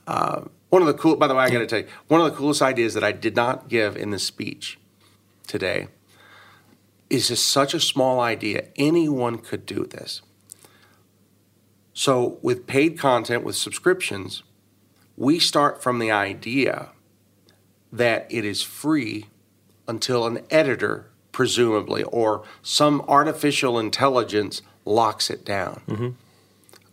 Uh, 0.06 0.42
one 0.68 0.83
of 0.83 0.88
the 0.88 0.95
cool, 0.95 1.16
by 1.16 1.26
the 1.26 1.35
way, 1.35 1.45
I 1.45 1.50
got 1.50 1.59
to 1.59 1.66
tell 1.66 1.80
you, 1.80 1.87
one 2.09 2.21
of 2.21 2.30
the 2.30 2.37
coolest 2.37 2.62
ideas 2.62 2.95
that 2.95 3.04
I 3.04 3.12
did 3.12 3.37
not 3.37 3.68
give 3.68 3.97
in 3.97 4.11
the 4.11 4.18
speech 4.18 4.78
today 5.47 5.88
is 7.09 7.28
just 7.28 7.49
such 7.49 7.73
a 7.75 7.80
small 7.80 8.21
idea. 8.21 8.68
Anyone 8.76 9.38
could 9.38 9.64
do 9.64 9.85
this. 9.87 10.23
So, 11.92 12.38
with 12.42 12.66
paid 12.66 12.99
content, 12.99 13.42
with 13.42 13.56
subscriptions, 13.56 14.42
we 15.16 15.38
start 15.38 15.83
from 15.83 15.99
the 15.99 16.11
idea 16.11 16.90
that 17.90 18.26
it 18.28 18.45
is 18.45 18.61
free 18.61 19.26
until 19.88 20.26
an 20.26 20.40
editor 20.50 21.11
presumably, 21.37 22.02
or 22.04 22.42
some 22.62 23.02
artificial 23.09 23.78
intelligence 23.78 24.62
locks 24.87 25.28
it 25.28 25.45
down. 25.45 25.83
Mm-hmm. 25.87 26.09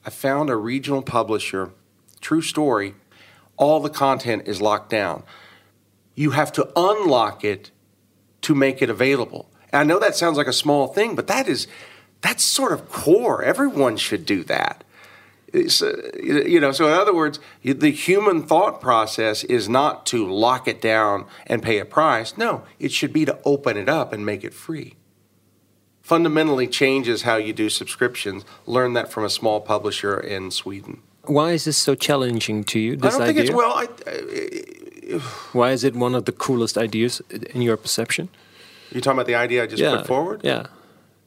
I 0.05 0.10
found 0.10 0.50
a 0.50 0.55
regional 0.55 1.01
publisher, 1.01 1.72
true 2.19 2.41
story, 2.41 2.95
all 3.57 3.79
the 3.79 3.89
content 3.89 4.43
is 4.48 4.62
locked 4.62 4.89
down. 4.89 5.24
You 6.15 6.31
have 6.31 6.51
to 6.53 6.69
unlock 6.75 7.43
it 7.43 7.72
to 8.41 8.53
make 8.53 8.81
it 8.81 8.89
available. 8.89 9.50
And 9.72 9.79
I 9.79 9.83
know 9.83 10.00
that 10.00 10.15
sounds 10.15 10.38
like 10.38 10.48
a 10.48 10.53
small 10.53 10.88
thing, 10.88 11.15
but 11.15 11.27
that 11.27 11.48
is 11.48 11.67
that's 12.22 12.43
sort 12.43 12.72
of 12.72 12.89
core. 12.89 13.43
Everyone 13.43 13.98
should 13.98 14.25
do 14.25 14.43
that. 14.45 14.83
Uh, 15.53 15.91
you 16.22 16.60
know, 16.60 16.72
so 16.72 16.88
in 16.88 16.93
other 16.93 17.13
words, 17.13 17.39
the 17.63 17.91
human 17.91 18.41
thought 18.41 18.81
process 18.81 19.43
is 19.43 19.69
not 19.69 20.05
to 20.07 20.27
lock 20.27 20.67
it 20.67 20.81
down 20.81 21.25
and 21.45 21.62
pay 21.62 21.77
a 21.79 21.86
price. 21.86 22.38
No, 22.38 22.63
it 22.79 22.91
should 22.91 23.13
be 23.13 23.25
to 23.25 23.38
open 23.45 23.77
it 23.77 23.88
up 23.88 24.13
and 24.13 24.25
make 24.25 24.43
it 24.43 24.53
free. 24.53 24.95
Fundamentally 26.03 26.67
changes 26.67 27.24
how 27.24 27.38
you 27.38 27.53
do 27.53 27.69
subscriptions. 27.69 28.45
Learn 28.67 28.93
that 28.93 29.12
from 29.12 29.25
a 29.25 29.29
small 29.29 29.60
publisher 29.60 30.19
in 30.19 30.51
Sweden. 30.51 31.01
Why 31.24 31.53
is 31.53 31.63
this 31.63 31.77
so 31.77 31.95
challenging 31.95 32.63
to 32.65 32.79
you? 32.79 32.95
This 32.95 33.15
I 33.15 33.17
don't 33.17 33.29
idea? 33.29 33.33
think 33.33 33.50
it's 33.50 33.57
well. 33.57 33.74
I, 33.74 33.88
I, 35.15 35.19
Why 35.53 35.72
is 35.72 35.83
it 35.83 35.95
one 35.95 36.13
of 36.13 36.25
the 36.25 36.33
coolest 36.33 36.77
ideas 36.77 37.22
in 37.55 37.62
your 37.62 37.77
perception? 37.77 38.29
You 38.91 39.01
talking 39.01 39.17
about 39.17 39.27
the 39.27 39.36
idea 39.36 39.63
I 39.63 39.67
just 39.67 39.81
yeah, 39.81 39.95
put 39.95 40.07
forward? 40.07 40.41
Yeah 40.43 40.67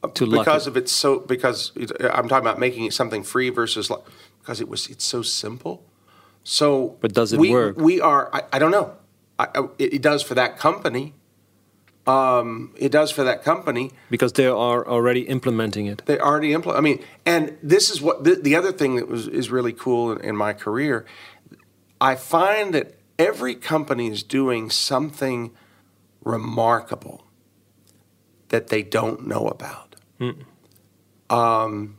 uh, 0.03 0.07
to 0.09 0.29
because 0.29 0.67
of 0.67 0.77
it's 0.77 0.91
so 0.91 1.19
because 1.19 1.71
I'm 1.75 2.27
talking 2.27 2.45
about 2.45 2.59
making 2.59 2.91
something 2.91 3.23
free 3.23 3.49
versus 3.49 3.91
because 4.39 4.61
it 4.61 4.69
was 4.69 4.87
it's 4.87 5.03
so 5.03 5.21
simple. 5.21 5.83
So, 6.43 6.97
but 7.01 7.13
does 7.13 7.33
it 7.33 7.39
we, 7.39 7.51
work? 7.51 7.77
We 7.77 7.99
are. 7.99 8.33
I, 8.33 8.43
I 8.53 8.59
don't 8.59 8.71
know. 8.71 8.93
I, 9.37 9.47
it, 9.77 9.95
it, 9.95 10.01
does 10.01 10.23
for 10.23 10.33
that 10.35 10.57
company. 10.57 11.13
Um, 12.07 12.73
it 12.77 12.91
does 12.91 13.11
for 13.11 13.25
that 13.25 13.43
company 13.43 13.91
because 14.09 14.31
they 14.33 14.47
are 14.47 14.87
already 14.87 15.21
implementing 15.27 15.87
it. 15.87 16.03
They 16.05 16.17
already 16.17 16.53
implement. 16.53 16.77
I 16.77 16.81
mean, 16.81 17.03
and 17.25 17.57
this 17.61 17.89
is 17.89 18.01
what 18.01 18.23
the, 18.23 18.35
the 18.35 18.55
other 18.55 18.71
thing 18.71 18.95
that 18.95 19.09
was 19.09 19.27
is 19.27 19.51
really 19.51 19.73
cool 19.73 20.13
in, 20.13 20.21
in 20.21 20.35
my 20.35 20.53
career. 20.53 21.05
I 21.99 22.15
find 22.15 22.73
that 22.73 22.95
every 23.19 23.55
company 23.55 24.07
is 24.07 24.23
doing 24.23 24.69
something 24.69 25.51
remarkable 26.23 27.25
that 28.49 28.67
they 28.67 28.83
don't 28.83 29.27
know 29.27 29.47
about. 29.47 29.95
Mm. 30.19 30.43
Um, 31.29 31.97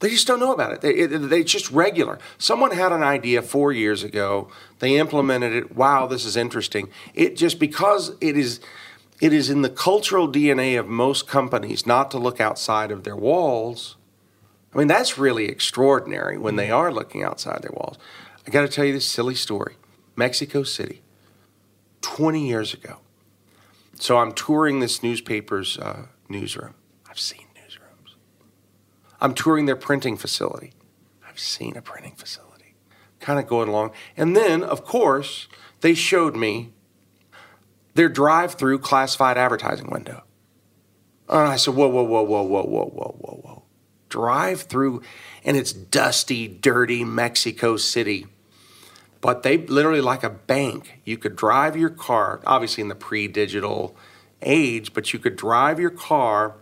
they 0.00 0.10
just 0.10 0.26
don't 0.26 0.40
know 0.40 0.52
about 0.52 0.72
it. 0.72 0.80
They, 0.82 0.90
it. 0.90 1.08
they, 1.08 1.42
just 1.42 1.70
regular. 1.70 2.18
Someone 2.38 2.70
had 2.70 2.92
an 2.92 3.02
idea 3.02 3.42
four 3.42 3.72
years 3.72 4.02
ago. 4.02 4.50
They 4.78 4.98
implemented 4.98 5.54
it. 5.54 5.74
Wow, 5.74 6.06
this 6.06 6.24
is 6.24 6.36
interesting. 6.36 6.90
It 7.14 7.36
just 7.36 7.58
because 7.58 8.12
it 8.20 8.36
is, 8.36 8.60
it 9.20 9.32
is 9.32 9.48
in 9.48 9.62
the 9.62 9.70
cultural 9.70 10.30
DNA 10.30 10.78
of 10.78 10.86
most 10.86 11.26
companies 11.26 11.86
not 11.86 12.10
to 12.10 12.18
look 12.18 12.40
outside 12.40 12.90
of 12.90 13.04
their 13.04 13.16
walls. 13.16 13.96
I 14.74 14.78
mean, 14.78 14.88
that's 14.88 15.16
really 15.16 15.46
extraordinary 15.46 16.36
when 16.36 16.56
they 16.56 16.70
are 16.70 16.92
looking 16.92 17.22
outside 17.22 17.62
their 17.62 17.72
walls. 17.72 17.98
I 18.46 18.50
got 18.50 18.62
to 18.62 18.68
tell 18.68 18.84
you 18.84 18.92
this 18.92 19.06
silly 19.06 19.34
story. 19.34 19.76
Mexico 20.16 20.62
City, 20.62 21.02
20 22.00 22.46
years 22.46 22.72
ago. 22.74 22.98
So 23.98 24.18
I'm 24.18 24.32
touring 24.32 24.80
this 24.80 25.02
newspaper's 25.02 25.78
uh, 25.78 26.06
newsroom. 26.28 26.74
I've 27.08 27.18
seen 27.18 27.46
newsrooms. 27.54 28.14
I'm 29.20 29.34
touring 29.34 29.66
their 29.66 29.76
printing 29.76 30.16
facility. 30.16 30.72
I've 31.26 31.38
seen 31.38 31.76
a 31.76 31.82
printing 31.82 32.14
facility. 32.14 32.74
Kind 33.20 33.38
of 33.38 33.46
going 33.46 33.68
along. 33.68 33.92
And 34.16 34.36
then, 34.36 34.62
of 34.62 34.84
course, 34.84 35.48
they 35.80 35.94
showed 35.94 36.36
me 36.36 36.72
their 37.96 38.08
drive 38.10 38.54
through 38.54 38.78
classified 38.78 39.38
advertising 39.38 39.90
window. 39.90 40.22
And 41.28 41.48
I 41.48 41.56
said, 41.56 41.74
whoa, 41.74 41.88
whoa, 41.88 42.02
whoa, 42.02 42.22
whoa, 42.22 42.42
whoa, 42.42 42.62
whoa, 42.62 42.84
whoa, 42.84 43.16
whoa, 43.18 43.40
whoa. 43.42 43.62
Drive 44.08 44.62
through, 44.62 45.02
and 45.44 45.56
it's 45.56 45.72
dusty, 45.72 46.46
dirty 46.46 47.04
Mexico 47.04 47.76
City. 47.76 48.26
But 49.20 49.42
they 49.42 49.58
literally, 49.58 50.02
like 50.02 50.22
a 50.22 50.30
bank, 50.30 51.00
you 51.04 51.16
could 51.16 51.34
drive 51.34 51.76
your 51.76 51.90
car, 51.90 52.40
obviously 52.46 52.82
in 52.82 52.88
the 52.88 52.94
pre 52.94 53.26
digital 53.28 53.96
age, 54.42 54.92
but 54.92 55.12
you 55.12 55.18
could 55.18 55.34
drive 55.34 55.80
your 55.80 55.90
car 55.90 56.54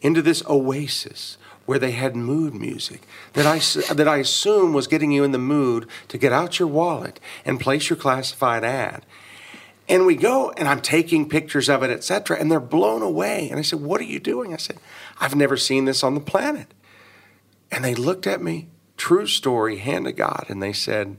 into 0.00 0.22
this 0.22 0.42
oasis 0.48 1.36
where 1.66 1.78
they 1.78 1.90
had 1.90 2.16
mood 2.16 2.54
music 2.54 3.02
that 3.34 3.46
I, 3.46 3.58
that 3.92 4.08
I 4.08 4.18
assume 4.18 4.72
was 4.72 4.86
getting 4.86 5.12
you 5.12 5.24
in 5.24 5.32
the 5.32 5.38
mood 5.38 5.88
to 6.08 6.16
get 6.16 6.32
out 6.32 6.58
your 6.58 6.68
wallet 6.68 7.20
and 7.44 7.60
place 7.60 7.90
your 7.90 7.96
classified 7.96 8.64
ad. 8.64 9.04
And 9.88 10.06
we 10.06 10.14
go, 10.14 10.52
and 10.56 10.68
I'm 10.68 10.80
taking 10.80 11.28
pictures 11.28 11.68
of 11.68 11.82
it, 11.82 11.90
etc., 11.90 12.38
and 12.38 12.50
they're 12.50 12.60
blown 12.60 13.02
away. 13.02 13.48
And 13.50 13.58
I 13.58 13.62
said, 13.62 13.80
What 13.80 14.00
are 14.00 14.04
you 14.04 14.20
doing? 14.20 14.54
I 14.54 14.56
said, 14.56 14.78
I've 15.20 15.34
never 15.34 15.56
seen 15.56 15.84
this 15.84 16.02
on 16.02 16.14
the 16.14 16.20
planet. 16.20 16.72
And 17.70 17.84
they 17.84 17.94
looked 17.94 18.26
at 18.26 18.42
me, 18.42 18.68
true 18.96 19.26
story, 19.26 19.78
hand 19.78 20.04
to 20.04 20.12
God, 20.12 20.46
and 20.48 20.62
they 20.62 20.72
said, 20.72 21.16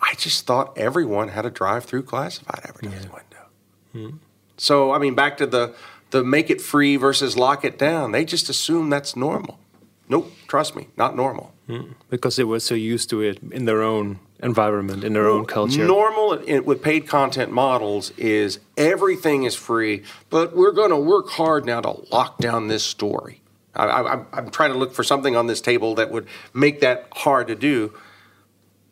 I 0.00 0.14
just 0.16 0.46
thought 0.46 0.76
everyone 0.76 1.28
had 1.28 1.46
a 1.46 1.50
drive 1.50 1.84
through 1.84 2.02
classified 2.02 2.60
advertising 2.64 3.10
yeah. 3.10 3.20
window. 3.94 4.10
Hmm. 4.10 4.16
So, 4.56 4.92
I 4.92 4.98
mean, 4.98 5.14
back 5.14 5.36
to 5.38 5.46
the 5.46 5.74
the 6.10 6.22
make 6.22 6.48
it 6.48 6.60
free 6.60 6.96
versus 6.96 7.36
lock 7.36 7.64
it 7.64 7.76
down. 7.76 8.12
They 8.12 8.24
just 8.24 8.48
assume 8.48 8.88
that's 8.88 9.16
normal. 9.16 9.58
Nope, 10.08 10.30
trust 10.46 10.76
me, 10.76 10.88
not 10.96 11.16
normal. 11.16 11.52
Mm, 11.68 11.94
because 12.08 12.36
they 12.36 12.44
were 12.44 12.60
so 12.60 12.74
used 12.74 13.10
to 13.10 13.22
it 13.22 13.40
in 13.50 13.64
their 13.64 13.82
own 13.82 14.20
environment, 14.42 15.04
in 15.04 15.12
their 15.12 15.28
own 15.28 15.46
culture. 15.46 15.84
Normal 15.86 16.32
in, 16.32 16.64
with 16.64 16.82
paid 16.82 17.06
content 17.06 17.52
models 17.52 18.10
is 18.16 18.60
everything 18.76 19.44
is 19.44 19.54
free, 19.54 20.02
but 20.30 20.56
we're 20.56 20.72
going 20.72 20.90
to 20.90 20.98
work 20.98 21.30
hard 21.30 21.64
now 21.64 21.80
to 21.80 22.04
lock 22.12 22.38
down 22.38 22.68
this 22.68 22.84
story. 22.84 23.40
I, 23.74 23.86
I, 23.86 24.24
I'm 24.32 24.50
trying 24.50 24.72
to 24.72 24.78
look 24.78 24.92
for 24.92 25.02
something 25.02 25.34
on 25.34 25.46
this 25.46 25.60
table 25.60 25.94
that 25.96 26.10
would 26.10 26.26
make 26.52 26.80
that 26.80 27.08
hard 27.12 27.48
to 27.48 27.54
do. 27.54 27.94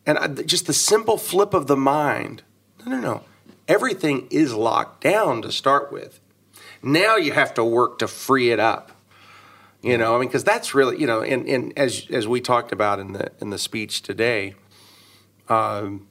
And 0.05 0.17
I, 0.17 0.27
just 0.27 0.67
the 0.67 0.73
simple 0.73 1.17
flip 1.17 1.53
of 1.53 1.67
the 1.67 1.77
mind 1.77 2.43
no, 2.85 2.95
no, 2.95 3.01
no. 3.01 3.23
Everything 3.67 4.27
is 4.29 4.53
locked 4.53 5.01
down 5.01 5.41
to 5.43 5.51
start 5.51 5.91
with. 5.91 6.19
Now 6.81 7.15
you 7.15 7.31
have 7.31 7.53
to 7.53 7.63
work 7.63 7.99
to 7.99 8.07
free 8.07 8.51
it 8.51 8.59
up. 8.59 8.91
You 9.81 9.97
know, 9.97 10.15
I 10.15 10.19
mean, 10.19 10.29
because 10.29 10.43
that's 10.43 10.73
really, 10.73 10.99
you 10.99 11.07
know, 11.07 11.21
and, 11.21 11.45
and 11.47 11.77
as 11.77 12.07
as 12.09 12.25
we 12.25 12.39
talked 12.39 12.71
about 12.71 12.99
in 12.99 13.13
the 13.13 13.31
in 13.41 13.49
the 13.49 13.57
speech 13.57 14.01
today, 14.01 14.55
um, 15.49 16.07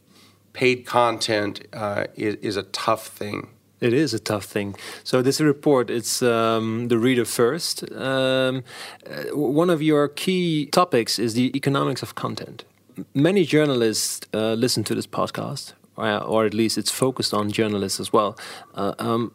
paid 0.53 0.85
content 0.87 1.67
uh, 1.73 2.05
is, 2.17 2.35
is 2.37 2.57
a 2.57 2.63
tough 2.65 3.07
thing. 3.07 3.49
It 3.81 3.93
is 3.93 4.15
a 4.15 4.21
tough 4.21 4.45
thing. 4.45 4.77
So 5.03 5.23
this 5.23 5.41
report, 5.41 5.91
it's 5.91 6.23
um, 6.23 6.87
the 6.87 6.99
reader 6.99 7.25
first. 7.25 7.83
Um, 7.93 8.63
uh, 9.05 9.37
one 9.37 9.71
of 9.71 9.83
your 9.83 10.09
key 10.09 10.67
topics 10.67 11.19
is 11.19 11.35
the 11.35 11.51
economics 11.57 12.03
of 12.03 12.15
content. 12.15 12.65
Many 13.13 13.45
journalists 13.45 14.27
uh, 14.33 14.53
listen 14.53 14.85
to 14.85 14.95
this 14.95 15.09
podcast, 15.09 15.73
uh, 15.99 16.19
or 16.19 16.47
at 16.47 16.55
least 16.55 16.79
it's 16.79 16.93
focused 16.93 17.35
on 17.35 17.51
journalists 17.51 17.99
as 17.99 18.13
well. 18.13 18.39
Uh, 18.75 18.95
um, 19.01 19.33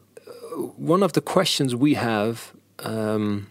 one 0.76 1.02
of 1.02 1.12
the 1.12 1.20
questions 1.20 1.76
we 1.76 1.94
have, 1.94 2.52
um, 2.78 3.48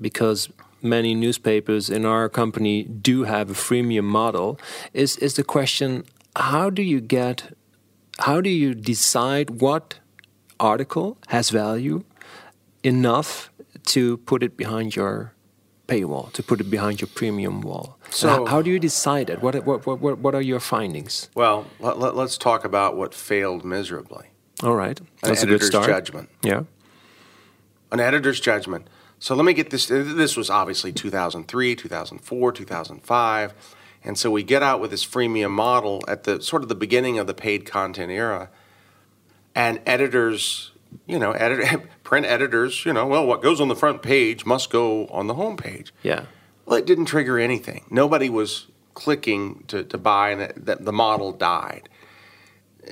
because 0.00 0.48
many 0.86 1.14
newspapers 1.14 1.90
in 1.90 2.06
our 2.06 2.28
company 2.28 2.84
do 2.84 3.24
have 3.24 3.50
a 3.50 3.54
freemium 3.54 4.04
model, 4.04 4.58
is 4.92 5.16
is 5.18 5.34
the 5.34 5.44
question: 5.44 6.04
How 6.36 6.70
do 6.70 6.82
you 6.82 7.00
get? 7.00 7.56
How 8.20 8.40
do 8.40 8.48
you 8.48 8.74
decide 8.74 9.60
what 9.60 10.00
article 10.58 11.18
has 11.28 11.50
value 11.50 12.04
enough 12.82 13.50
to 13.84 14.16
put 14.18 14.42
it 14.42 14.56
behind 14.56 14.96
your 14.96 15.32
paywall, 15.86 16.32
to 16.32 16.42
put 16.42 16.60
it 16.60 16.70
behind 16.70 17.00
your 17.00 17.08
premium 17.08 17.60
wall. 17.60 17.98
So, 18.10 18.28
how, 18.28 18.46
how 18.46 18.62
do 18.62 18.70
you 18.70 18.78
decide 18.78 19.30
it? 19.30 19.42
What, 19.42 19.64
what, 19.64 19.86
what, 19.86 20.18
what 20.18 20.34
are 20.34 20.42
your 20.42 20.60
findings? 20.60 21.30
Well, 21.34 21.66
let, 21.80 21.96
us 21.96 22.14
let, 22.14 22.30
talk 22.40 22.64
about 22.64 22.96
what 22.96 23.14
failed 23.14 23.64
miserably. 23.64 24.26
All 24.62 24.74
right. 24.74 25.00
That's 25.22 25.42
An 25.42 25.50
a 25.50 25.52
editor's 25.52 25.70
judgment. 25.70 26.28
Yeah. 26.42 26.62
An 27.92 28.00
editor's 28.00 28.40
judgment. 28.40 28.88
So 29.18 29.34
let 29.34 29.44
me 29.44 29.52
get 29.52 29.70
this. 29.70 29.86
This 29.86 30.36
was 30.36 30.50
obviously 30.50 30.92
2003, 30.92 31.74
2004, 31.74 32.52
2005. 32.52 33.54
And 34.04 34.16
so 34.16 34.30
we 34.30 34.42
get 34.42 34.62
out 34.62 34.80
with 34.80 34.90
this 34.90 35.04
freemium 35.04 35.50
model 35.50 36.04
at 36.06 36.24
the 36.24 36.40
sort 36.40 36.62
of 36.62 36.68
the 36.68 36.74
beginning 36.74 37.18
of 37.18 37.26
the 37.26 37.34
paid 37.34 37.66
content 37.66 38.12
era. 38.12 38.50
And 39.54 39.80
editors 39.86 40.70
you 41.06 41.18
know, 41.18 41.32
edit, 41.32 41.82
print 42.04 42.26
editors, 42.26 42.84
you 42.86 42.92
know, 42.92 43.06
well, 43.06 43.26
what 43.26 43.42
goes 43.42 43.60
on 43.60 43.68
the 43.68 43.76
front 43.76 44.02
page 44.02 44.46
must 44.46 44.70
go 44.70 45.06
on 45.08 45.26
the 45.26 45.34
home 45.34 45.56
page. 45.56 45.92
Yeah. 46.02 46.24
Well, 46.64 46.78
it 46.78 46.86
didn't 46.86 47.06
trigger 47.06 47.38
anything. 47.38 47.84
Nobody 47.90 48.28
was 48.28 48.66
clicking 48.94 49.64
to, 49.68 49.84
to 49.84 49.98
buy, 49.98 50.30
and 50.30 50.66
the, 50.66 50.76
the 50.76 50.92
model 50.92 51.32
died. 51.32 51.88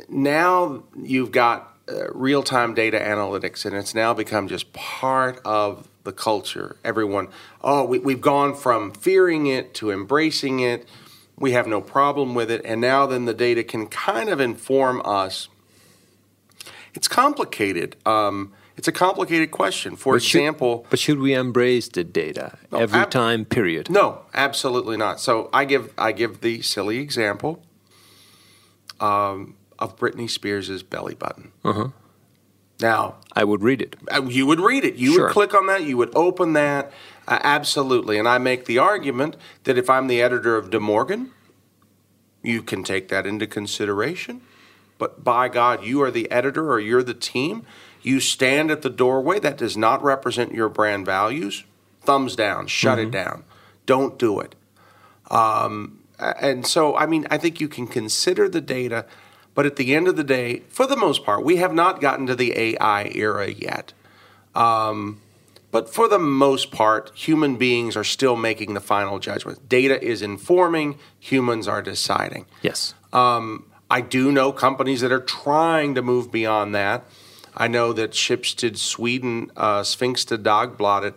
Now 0.08 0.84
you've 0.96 1.32
got 1.32 1.76
uh, 1.88 2.10
real 2.12 2.42
time 2.42 2.74
data 2.74 2.98
analytics, 2.98 3.64
and 3.64 3.74
it's 3.74 3.94
now 3.94 4.14
become 4.14 4.48
just 4.48 4.72
part 4.72 5.40
of 5.44 5.88
the 6.04 6.12
culture. 6.12 6.76
Everyone, 6.84 7.28
oh, 7.62 7.84
we, 7.84 7.98
we've 7.98 8.20
gone 8.20 8.54
from 8.54 8.92
fearing 8.92 9.46
it 9.46 9.74
to 9.74 9.90
embracing 9.90 10.60
it. 10.60 10.88
We 11.36 11.52
have 11.52 11.66
no 11.66 11.80
problem 11.80 12.34
with 12.34 12.50
it. 12.50 12.62
And 12.64 12.80
now 12.80 13.06
then 13.06 13.24
the 13.24 13.34
data 13.34 13.64
can 13.64 13.86
kind 13.88 14.28
of 14.28 14.40
inform 14.40 15.02
us 15.04 15.48
it's 16.94 17.08
complicated. 17.08 17.96
Um, 18.06 18.52
it's 18.76 18.88
a 18.88 18.92
complicated 18.92 19.50
question. 19.50 19.96
For 19.96 20.14
but 20.14 20.22
example, 20.22 20.82
should, 20.82 20.90
but 20.90 20.98
should 20.98 21.18
we 21.18 21.34
embrace 21.34 21.88
the 21.88 22.04
data 22.04 22.58
no, 22.72 22.78
every 22.78 23.00
ab- 23.00 23.10
time? 23.10 23.44
Period. 23.44 23.90
No, 23.90 24.22
absolutely 24.32 24.96
not. 24.96 25.20
So 25.20 25.50
I 25.52 25.64
give 25.64 25.92
I 25.98 26.12
give 26.12 26.40
the 26.40 26.62
silly 26.62 26.98
example 26.98 27.62
um, 29.00 29.56
of 29.78 29.96
Britney 29.96 30.30
Spears' 30.30 30.82
belly 30.82 31.14
button. 31.14 31.52
Uh-huh. 31.64 31.88
Now, 32.80 33.16
I 33.32 33.44
would 33.44 33.62
read 33.62 33.80
it. 33.80 33.96
Uh, 34.12 34.22
you 34.24 34.46
would 34.46 34.60
read 34.60 34.84
it. 34.84 34.96
You 34.96 35.14
sure. 35.14 35.24
would 35.24 35.32
click 35.32 35.54
on 35.54 35.66
that. 35.66 35.84
You 35.84 35.96
would 35.96 36.14
open 36.14 36.54
that. 36.54 36.92
Uh, 37.26 37.38
absolutely. 37.42 38.18
And 38.18 38.28
I 38.28 38.38
make 38.38 38.66
the 38.66 38.78
argument 38.78 39.36
that 39.64 39.78
if 39.78 39.88
I'm 39.88 40.08
the 40.08 40.20
editor 40.20 40.56
of 40.56 40.70
De 40.70 40.80
Morgen, 40.80 41.30
you 42.42 42.62
can 42.62 42.84
take 42.84 43.08
that 43.08 43.26
into 43.26 43.46
consideration 43.46 44.42
but 44.98 45.24
by 45.24 45.48
God, 45.48 45.84
you 45.84 46.02
are 46.02 46.10
the 46.10 46.30
editor 46.30 46.70
or 46.70 46.80
you're 46.80 47.02
the 47.02 47.14
team. 47.14 47.66
You 48.02 48.20
stand 48.20 48.70
at 48.70 48.82
the 48.82 48.90
doorway. 48.90 49.38
That 49.38 49.58
does 49.58 49.76
not 49.76 50.02
represent 50.02 50.52
your 50.52 50.68
brand 50.68 51.06
values. 51.06 51.64
Thumbs 52.02 52.36
down. 52.36 52.66
Shut 52.66 52.98
mm-hmm. 52.98 53.08
it 53.08 53.10
down. 53.10 53.44
Don't 53.86 54.18
do 54.18 54.40
it. 54.40 54.54
Um, 55.30 56.00
and 56.18 56.66
so, 56.66 56.96
I 56.96 57.06
mean, 57.06 57.26
I 57.30 57.38
think 57.38 57.60
you 57.60 57.68
can 57.68 57.86
consider 57.86 58.48
the 58.48 58.60
data, 58.60 59.06
but 59.54 59.66
at 59.66 59.76
the 59.76 59.94
end 59.94 60.08
of 60.08 60.16
the 60.16 60.24
day, 60.24 60.62
for 60.68 60.86
the 60.86 60.96
most 60.96 61.24
part, 61.24 61.44
we 61.44 61.56
have 61.56 61.72
not 61.72 62.00
gotten 62.00 62.26
to 62.26 62.34
the 62.34 62.58
AI 62.58 63.10
era 63.14 63.50
yet. 63.50 63.92
Um, 64.54 65.20
but 65.70 65.92
for 65.92 66.06
the 66.08 66.18
most 66.18 66.70
part, 66.70 67.10
human 67.14 67.56
beings 67.56 67.96
are 67.96 68.04
still 68.04 68.36
making 68.36 68.74
the 68.74 68.80
final 68.80 69.18
judgment. 69.18 69.68
Data 69.68 70.00
is 70.02 70.22
informing, 70.22 70.98
humans 71.18 71.66
are 71.66 71.82
deciding. 71.82 72.46
Yes. 72.62 72.94
Um, 73.12 73.66
I 73.90 74.00
do 74.00 74.30
know 74.30 74.52
companies 74.52 75.00
that 75.00 75.12
are 75.12 75.20
trying 75.20 75.94
to 75.96 76.02
move 76.02 76.30
beyond 76.30 76.74
that. 76.74 77.04
I 77.56 77.68
know 77.68 77.92
that 77.92 78.12
Schibsted 78.12 78.76
Sweden, 78.76 79.50
uh, 79.56 79.80
Svenska 79.80 80.36
Dagbladet, 80.36 81.14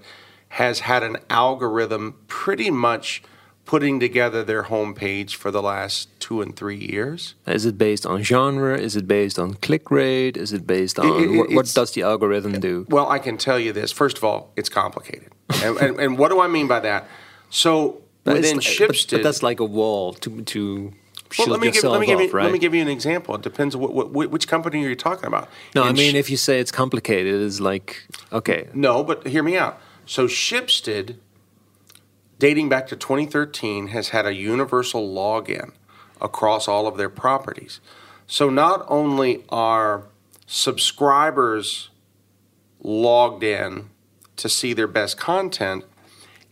has 0.49 0.81
had 0.81 1.03
an 1.03 1.17
algorithm 1.29 2.15
pretty 2.27 2.69
much 2.71 3.21
putting 3.67 3.99
together 3.99 4.43
their 4.43 4.63
homepage 4.63 5.35
for 5.35 5.51
the 5.51 5.61
last 5.61 6.09
two 6.19 6.41
and 6.41 6.55
three 6.55 6.77
years. 6.77 7.35
Is 7.45 7.65
it 7.65 7.77
based 7.77 8.05
on 8.05 8.23
genre? 8.23 8.79
Is 8.79 8.95
it 8.95 9.07
based 9.07 9.37
on 9.37 9.55
click 9.55 9.91
rate? 9.91 10.37
Is 10.37 10.53
it 10.53 10.65
based 10.65 10.97
on 10.97 11.05
it, 11.05 11.29
it, 11.29 11.37
what, 11.37 11.51
what, 11.51 11.65
does 11.67 11.91
the 11.91 12.01
algorithm 12.01 12.59
do? 12.59 12.87
Well, 12.89 13.09
I 13.09 13.19
can 13.19 13.37
tell 13.37 13.59
you 13.59 13.73
this. 13.73 13.91
First 13.91 14.17
of 14.17 14.23
all, 14.23 14.51
it's 14.55 14.69
complicated. 14.69 15.31
and, 15.63 15.77
and, 15.77 15.99
and, 15.99 16.17
what 16.17 16.29
do 16.29 16.39
I 16.39 16.47
mean 16.47 16.67
by 16.67 16.79
that? 16.79 17.07
So 17.49 18.01
within 18.25 18.59
Schibsted, 18.59 19.11
but, 19.11 19.17
but 19.17 19.23
that's 19.23 19.43
like 19.43 19.59
a 19.59 19.65
wall 19.65 20.13
to 20.13 20.41
to 20.41 20.93
well, 21.37 21.47
let 21.49 21.59
me 21.59 21.71
give, 21.71 21.83
let 21.83 21.99
me 21.99 22.05
give 22.05 22.19
off, 22.19 22.25
you, 22.25 22.31
right? 22.31 22.43
Let 22.43 22.53
me 22.53 22.59
give 22.59 22.73
you 22.73 22.81
an 22.81 22.87
example. 22.87 23.35
It 23.35 23.41
depends 23.41 23.75
what, 23.75 23.93
what 23.93 24.31
which 24.31 24.47
company 24.47 24.81
you're 24.81 24.89
you 24.89 24.95
talking 24.95 25.27
about. 25.27 25.49
No, 25.75 25.83
I 25.83 25.91
mean 25.91 26.15
if 26.15 26.29
you 26.29 26.37
say 26.37 26.59
it's 26.59 26.71
complicated, 26.71 27.41
it's 27.41 27.59
like 27.59 28.07
okay. 28.31 28.69
No, 28.73 29.03
but 29.03 29.27
hear 29.27 29.43
me 29.43 29.57
out. 29.57 29.79
So 30.05 30.27
Schibsted, 30.27 31.17
dating 32.39 32.69
back 32.69 32.87
to 32.87 32.95
2013, 32.95 33.87
has 33.87 34.09
had 34.09 34.25
a 34.25 34.33
universal 34.33 35.07
login 35.07 35.71
across 36.21 36.67
all 36.67 36.87
of 36.87 36.97
their 36.97 37.09
properties. 37.09 37.79
So 38.25 38.49
not 38.49 38.85
only 38.87 39.43
are 39.49 40.03
subscribers 40.45 41.89
logged 42.81 43.43
in 43.43 43.89
to 44.35 44.49
see 44.49 44.73
their 44.73 44.87
best 44.87 45.17
content, 45.17 45.85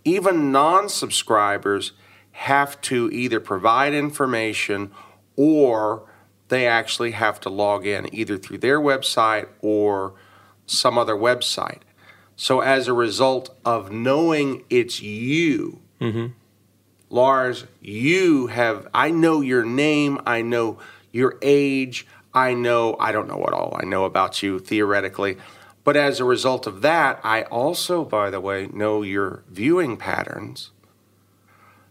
even 0.04 0.52
non-subscribers 0.52 1.93
have 2.32 2.80
to 2.82 3.10
either 3.12 3.39
provide 3.39 3.93
information 3.93 4.91
or 5.36 6.08
they 6.50 6.67
actually 6.67 7.12
have 7.12 7.39
to 7.39 7.50
log 7.50 7.86
in 7.86 8.13
either 8.13 8.38
through 8.38 8.60
their 8.60 8.80
website 8.80 9.48
or 9.62 10.13
some 10.65 10.98
other 10.98 11.15
website. 11.15 11.82
So, 12.36 12.60
as 12.60 12.88
a 12.88 12.93
result 12.93 13.56
of 13.63 13.91
knowing 13.91 14.63
it's 14.69 15.02
you, 15.02 15.80
mm-hmm. 16.02 16.28
Lars, 17.10 17.65
you 17.82 18.48
have, 18.48 18.88
I 18.93 19.10
know 19.12 19.41
your 19.41 19.63
name, 19.63 20.19
I 20.26 20.41
know 20.41 20.80
your 21.12 21.38
age, 21.41 22.06
I 22.34 22.54
know, 22.54 22.98
I 23.00 23.13
don't 23.13 23.30
know 23.30 23.38
what 23.38 23.54
all 23.54 23.78
I 23.82 23.86
know 23.86 24.04
about 24.04 24.43
you 24.43 24.60
theoretically. 24.60 25.38
But 25.86 25.95
as 25.95 26.19
a 26.19 26.26
result 26.26 26.67
of 26.67 26.82
that, 26.82 27.21
I 27.24 27.43
also, 27.43 28.04
by 28.04 28.30
the 28.30 28.41
way, 28.41 28.67
know 28.67 29.02
your 29.02 29.43
viewing 29.50 29.95
patterns. 29.95 30.71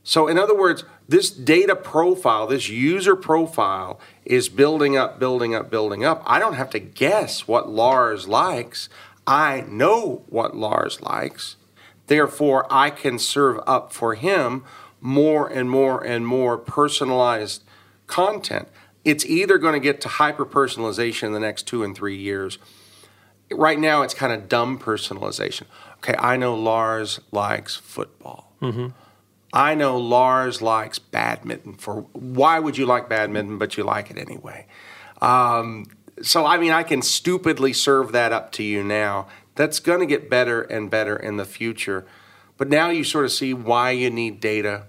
So, 0.02 0.28
in 0.28 0.38
other 0.38 0.54
words, 0.54 0.84
this 1.08 1.30
data 1.30 1.74
profile, 1.74 2.46
this 2.46 2.68
user 2.68 3.16
profile 3.16 3.98
is 4.26 4.50
building 4.50 4.96
up, 4.96 5.18
building 5.18 5.54
up, 5.54 5.70
building 5.70 6.04
up. 6.04 6.22
I 6.26 6.38
don't 6.38 6.54
have 6.54 6.68
to 6.70 6.78
guess 6.78 7.48
what 7.48 7.70
Lars 7.70 8.28
likes. 8.28 8.90
I 9.26 9.64
know 9.68 10.24
what 10.28 10.56
Lars 10.56 11.00
likes. 11.00 11.56
Therefore, 12.06 12.66
I 12.70 12.90
can 12.90 13.18
serve 13.18 13.60
up 13.66 13.92
for 13.92 14.14
him 14.14 14.64
more 15.00 15.48
and 15.48 15.70
more 15.70 16.04
and 16.04 16.26
more 16.26 16.58
personalized 16.58 17.62
content. 18.06 18.68
It's 19.04 19.24
either 19.24 19.58
going 19.58 19.74
to 19.74 19.80
get 19.80 20.00
to 20.02 20.08
hyper 20.08 20.46
personalization 20.46 21.24
in 21.24 21.32
the 21.32 21.40
next 21.40 21.66
two 21.66 21.82
and 21.82 21.94
three 21.96 22.16
years. 22.16 22.58
Right 23.50 23.78
now, 23.78 24.02
it's 24.02 24.14
kind 24.14 24.32
of 24.32 24.48
dumb 24.48 24.78
personalization. 24.78 25.64
Okay, 25.98 26.14
I 26.18 26.36
know 26.36 26.54
Lars 26.54 27.20
likes 27.30 27.76
football. 27.76 28.52
Mm-hmm 28.60 28.88
I 29.54 29.76
know 29.76 29.96
Lars 29.98 30.60
likes 30.60 30.98
badminton. 30.98 31.74
For 31.74 32.02
why 32.12 32.58
would 32.58 32.76
you 32.76 32.86
like 32.86 33.08
badminton, 33.08 33.56
but 33.56 33.76
you 33.76 33.84
like 33.84 34.10
it 34.10 34.18
anyway? 34.18 34.66
Um, 35.22 35.86
so 36.22 36.46
I 36.46 36.58
mean, 36.58 36.72
I 36.72 36.82
can 36.82 37.02
stupidly 37.02 37.72
serve 37.72 38.12
that 38.12 38.32
up 38.32 38.52
to 38.52 38.62
you 38.62 38.82
now. 38.82 39.26
That's 39.54 39.80
going 39.80 40.00
to 40.00 40.06
get 40.06 40.28
better 40.28 40.62
and 40.62 40.90
better 40.90 41.16
in 41.16 41.36
the 41.36 41.44
future. 41.44 42.04
But 42.56 42.68
now 42.68 42.90
you 42.90 43.04
sort 43.04 43.24
of 43.24 43.32
see 43.32 43.54
why 43.54 43.90
you 43.90 44.10
need 44.10 44.40
data 44.40 44.84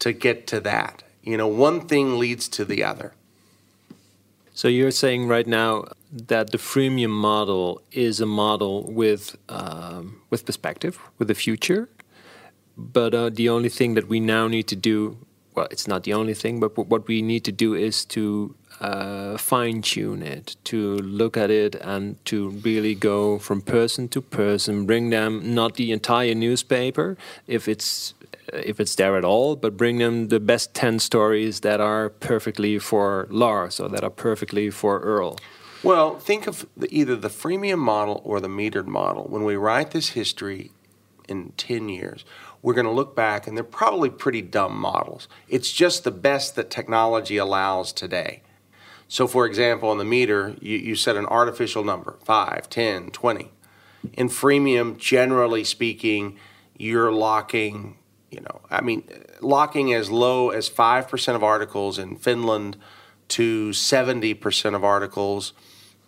to 0.00 0.12
get 0.12 0.46
to 0.48 0.60
that. 0.60 1.02
You 1.22 1.36
know, 1.36 1.46
one 1.46 1.86
thing 1.86 2.18
leads 2.18 2.48
to 2.50 2.64
the 2.64 2.82
other. 2.82 3.12
So 4.54 4.68
you're 4.68 4.90
saying 4.90 5.28
right 5.28 5.46
now 5.46 5.86
that 6.12 6.50
the 6.50 6.58
freemium 6.58 7.10
model 7.10 7.82
is 7.92 8.20
a 8.20 8.26
model 8.26 8.90
with 8.90 9.36
um, 9.48 10.20
with 10.30 10.44
perspective, 10.44 10.98
with 11.18 11.28
the 11.28 11.34
future, 11.34 11.88
but 12.76 13.14
uh, 13.14 13.30
the 13.30 13.48
only 13.48 13.68
thing 13.68 13.94
that 13.94 14.08
we 14.08 14.20
now 14.20 14.48
need 14.48 14.66
to 14.68 14.76
do, 14.76 15.16
well, 15.54 15.68
it's 15.70 15.86
not 15.86 16.02
the 16.04 16.12
only 16.12 16.34
thing, 16.34 16.60
but 16.60 16.76
what 16.76 17.06
we 17.06 17.22
need 17.22 17.44
to 17.44 17.52
do 17.52 17.74
is 17.74 18.04
to 18.06 18.54
uh, 18.80 19.36
fine 19.36 19.82
tune 19.82 20.22
it, 20.22 20.56
to 20.64 20.96
look 20.96 21.36
at 21.36 21.50
it, 21.50 21.74
and 21.76 22.24
to 22.24 22.50
really 22.50 22.94
go 22.94 23.38
from 23.38 23.60
person 23.60 24.08
to 24.08 24.20
person, 24.20 24.86
bring 24.86 25.10
them 25.10 25.54
not 25.54 25.74
the 25.74 25.92
entire 25.92 26.34
newspaper 26.34 27.16
if 27.46 27.68
it's 27.68 28.14
if 28.52 28.80
it's 28.80 28.96
there 28.96 29.16
at 29.16 29.24
all, 29.24 29.54
but 29.54 29.76
bring 29.76 29.98
them 29.98 30.28
the 30.28 30.40
best 30.40 30.74
ten 30.74 30.98
stories 30.98 31.60
that 31.60 31.80
are 31.80 32.08
perfectly 32.08 32.78
for 32.78 33.28
Lars 33.30 33.78
or 33.78 33.88
that 33.88 34.02
are 34.02 34.10
perfectly 34.10 34.70
for 34.70 34.98
Earl. 35.00 35.36
Well, 35.82 36.18
think 36.18 36.46
of 36.46 36.66
the, 36.76 36.92
either 36.94 37.16
the 37.16 37.28
freemium 37.28 37.78
model 37.78 38.20
or 38.24 38.40
the 38.40 38.48
metered 38.48 38.86
model. 38.86 39.24
When 39.24 39.44
we 39.44 39.56
write 39.56 39.92
this 39.92 40.10
history 40.10 40.72
in 41.28 41.52
10 41.56 41.88
years, 41.88 42.24
we're 42.60 42.74
going 42.74 42.86
to 42.86 42.92
look 42.92 43.16
back 43.16 43.46
and 43.46 43.56
they're 43.56 43.64
probably 43.64 44.10
pretty 44.10 44.42
dumb 44.42 44.78
models. 44.78 45.26
It's 45.48 45.72
just 45.72 46.04
the 46.04 46.10
best 46.10 46.54
that 46.56 46.68
technology 46.68 47.38
allows 47.38 47.92
today. 47.92 48.42
So, 49.10 49.26
for 49.26 49.44
example, 49.44 49.88
on 49.88 49.98
the 49.98 50.04
meter, 50.04 50.54
you, 50.60 50.76
you 50.76 50.94
set 50.94 51.16
an 51.16 51.26
artificial 51.26 51.82
number 51.82 52.16
5, 52.22 52.70
10, 52.70 53.10
20. 53.10 53.50
In 54.12 54.28
freemium, 54.28 54.96
generally 54.98 55.64
speaking, 55.64 56.38
you're 56.78 57.10
locking, 57.10 57.96
you 58.30 58.40
know, 58.40 58.60
I 58.70 58.82
mean, 58.82 59.02
locking 59.40 59.92
as 59.92 60.12
low 60.12 60.50
as 60.50 60.70
5% 60.70 61.34
of 61.34 61.42
articles 61.42 61.98
in 61.98 62.14
Finland 62.14 62.76
to 63.30 63.70
70% 63.70 64.76
of 64.76 64.84
articles 64.84 65.54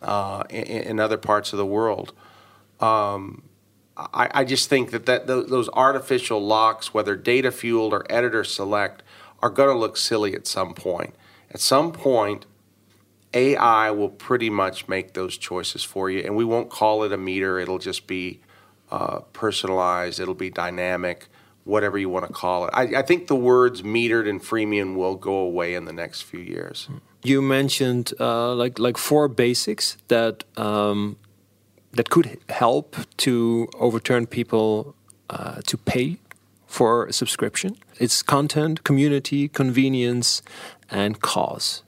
uh, 0.01 0.45
in, 0.49 0.63
in, 0.63 1.01
other 1.01 1.19
parts 1.19 1.53
of 1.53 1.57
the 1.57 1.67
world. 1.67 2.13
Um, 2.79 3.43
I, 3.97 4.31
I, 4.33 4.45
just 4.45 4.69
think 4.69 4.93
that, 4.93 5.07
that 5.07 5.27
those 5.27 5.69
artificial 5.71 6.41
locks, 6.41 6.95
whether 6.95 7.17
data 7.17 7.51
fueled 7.51 7.93
or 7.93 8.07
editor 8.09 8.45
select, 8.45 9.03
are 9.41 9.51
going 9.51 9.75
to 9.75 9.79
look 9.79 9.97
silly 9.97 10.35
at 10.37 10.47
some 10.47 10.73
point. 10.73 11.17
At 11.51 11.59
some 11.59 11.91
point, 11.91 12.47
AI 13.35 13.91
will 13.91 14.09
pretty 14.09 14.51
much 14.51 14.89
make 14.89 15.15
those 15.15 15.37
choices 15.37 15.83
for 15.83 16.11
you, 16.11 16.21
and 16.21 16.37
we 16.37 16.45
won't 16.45 16.71
call 16.71 17.05
it 17.05 17.13
a 17.13 17.17
meter. 17.17 17.59
It'll 17.59 17.79
just 17.79 18.07
be 18.07 18.41
uh, 18.91 19.21
personalized. 19.33 20.21
It'll 20.21 20.35
be 20.35 20.51
dynamic, 20.51 21.29
whatever 21.65 21.97
you 21.99 22.09
want 22.09 22.27
to 22.27 22.33
call 22.33 22.67
it. 22.67 22.71
I, 22.75 23.01
I, 23.01 23.03
think 23.03 23.27
the 23.27 23.37
words 23.37 23.83
metered 23.83 24.29
and 24.29 24.41
freemium 24.41 24.95
will 24.97 25.15
go 25.15 25.35
away 25.37 25.75
in 25.75 25.87
the 25.87 25.93
next 25.93 26.23
few 26.23 26.41
years. 26.41 26.89
You 27.23 27.41
mentioned 27.41 28.13
uh, 28.21 28.55
like 28.55 28.79
like 28.79 28.99
four 28.99 29.29
basics 29.29 29.97
that 30.09 30.45
um, 30.59 31.17
that 31.93 32.11
could 32.11 32.39
help 32.49 32.97
to 33.19 33.69
overturn 33.79 34.27
people 34.27 34.95
uh, 35.31 35.63
to 35.67 35.77
pay 35.77 36.19
for 36.67 37.07
a 37.07 37.13
subscription. 37.13 37.77
It's 37.99 38.23
content, 38.23 38.83
community, 38.83 39.49
convenience, 39.49 40.43
and 40.91 41.21
cause. 41.21 41.83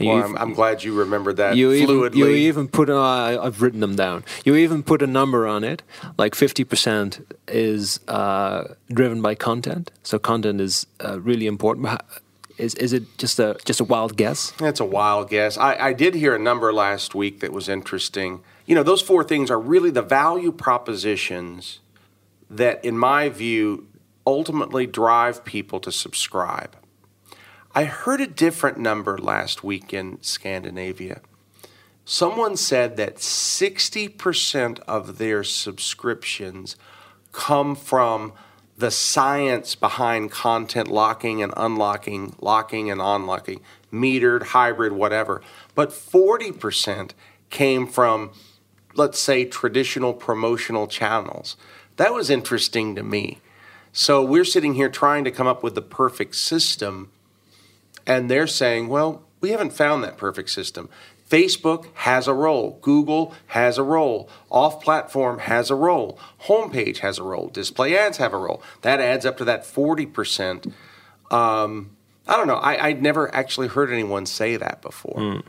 Well, 0.00 0.24
I'm, 0.24 0.38
I'm, 0.38 0.54
glad 0.54 0.84
you 0.84 0.94
remembered 0.94 1.36
that 1.38 1.56
you 1.56 1.70
fluidly. 1.70 2.06
Even, 2.06 2.18
you 2.18 2.26
even 2.26 2.68
put, 2.68 2.88
uh, 2.88 3.42
I've 3.42 3.62
written 3.62 3.80
them 3.80 3.96
down. 3.96 4.24
You 4.44 4.54
even 4.56 4.82
put 4.82 5.02
a 5.02 5.06
number 5.06 5.46
on 5.46 5.64
it, 5.64 5.82
like 6.16 6.34
50% 6.34 7.24
is 7.48 8.00
uh, 8.08 8.74
driven 8.88 9.20
by 9.22 9.34
content. 9.34 9.90
So 10.02 10.18
content 10.18 10.60
is 10.60 10.86
uh, 11.04 11.20
really 11.20 11.46
important. 11.46 12.00
Is, 12.58 12.74
is 12.74 12.92
it 12.92 13.18
just 13.18 13.38
a 13.38 13.56
just 13.64 13.78
a 13.80 13.84
wild 13.84 14.16
guess? 14.16 14.52
It's 14.60 14.80
a 14.80 14.84
wild 14.84 15.30
guess. 15.30 15.56
I, 15.56 15.76
I 15.76 15.92
did 15.92 16.14
hear 16.14 16.34
a 16.34 16.40
number 16.40 16.72
last 16.72 17.14
week 17.14 17.38
that 17.40 17.52
was 17.52 17.68
interesting 17.68 18.42
you 18.68 18.74
know, 18.74 18.82
those 18.82 19.00
four 19.00 19.24
things 19.24 19.50
are 19.50 19.58
really 19.58 19.90
the 19.90 20.02
value 20.02 20.52
propositions 20.52 21.80
that, 22.50 22.84
in 22.84 22.98
my 22.98 23.30
view, 23.30 23.88
ultimately 24.26 24.86
drive 24.86 25.42
people 25.46 25.80
to 25.80 25.90
subscribe. 25.90 26.76
I 27.78 27.84
heard 27.84 28.20
a 28.20 28.26
different 28.26 28.78
number 28.78 29.16
last 29.16 29.62
week 29.62 29.94
in 29.94 30.20
Scandinavia. 30.20 31.20
Someone 32.04 32.56
said 32.56 32.96
that 32.96 33.18
60% 33.18 34.80
of 34.88 35.18
their 35.18 35.44
subscriptions 35.44 36.74
come 37.30 37.76
from 37.76 38.32
the 38.76 38.90
science 38.90 39.76
behind 39.76 40.32
content 40.32 40.88
locking 40.88 41.40
and 41.40 41.54
unlocking, 41.56 42.34
locking 42.40 42.90
and 42.90 43.00
unlocking, 43.00 43.60
metered, 43.92 44.46
hybrid, 44.46 44.92
whatever. 44.94 45.40
But 45.76 45.90
40% 45.90 47.12
came 47.48 47.86
from 47.86 48.32
let's 48.96 49.20
say, 49.20 49.44
traditional 49.44 50.14
promotional 50.14 50.88
channels. 50.88 51.56
That 51.94 52.12
was 52.12 52.28
interesting 52.28 52.96
to 52.96 53.04
me. 53.04 53.38
So 53.92 54.24
we're 54.24 54.44
sitting 54.44 54.74
here 54.74 54.88
trying 54.88 55.22
to 55.22 55.30
come 55.30 55.46
up 55.46 55.62
with 55.62 55.76
the 55.76 55.82
perfect 55.82 56.34
system, 56.34 57.12
and 58.08 58.30
they're 58.30 58.48
saying, 58.48 58.88
well, 58.88 59.22
we 59.40 59.50
haven't 59.50 59.72
found 59.72 60.02
that 60.02 60.16
perfect 60.16 60.50
system. 60.50 60.88
Facebook 61.28 61.86
has 61.94 62.26
a 62.26 62.32
role. 62.32 62.78
Google 62.80 63.34
has 63.48 63.76
a 63.76 63.82
role. 63.82 64.30
Off 64.50 64.82
platform 64.82 65.40
has 65.40 65.70
a 65.70 65.74
role. 65.74 66.18
Homepage 66.46 66.98
has 66.98 67.18
a 67.18 67.22
role. 67.22 67.48
Display 67.48 67.96
ads 67.96 68.16
have 68.16 68.32
a 68.32 68.38
role. 68.38 68.62
That 68.80 68.98
adds 68.98 69.26
up 69.26 69.36
to 69.36 69.44
that 69.44 69.62
40%. 69.62 70.72
Um, 71.30 71.90
I 72.26 72.36
don't 72.36 72.46
know. 72.46 72.56
I, 72.56 72.88
would 72.88 73.02
never 73.02 73.32
actually 73.34 73.68
heard 73.68 73.92
anyone 73.92 74.24
say 74.24 74.56
that 74.56 74.80
before. 74.80 75.16
Mm. 75.16 75.42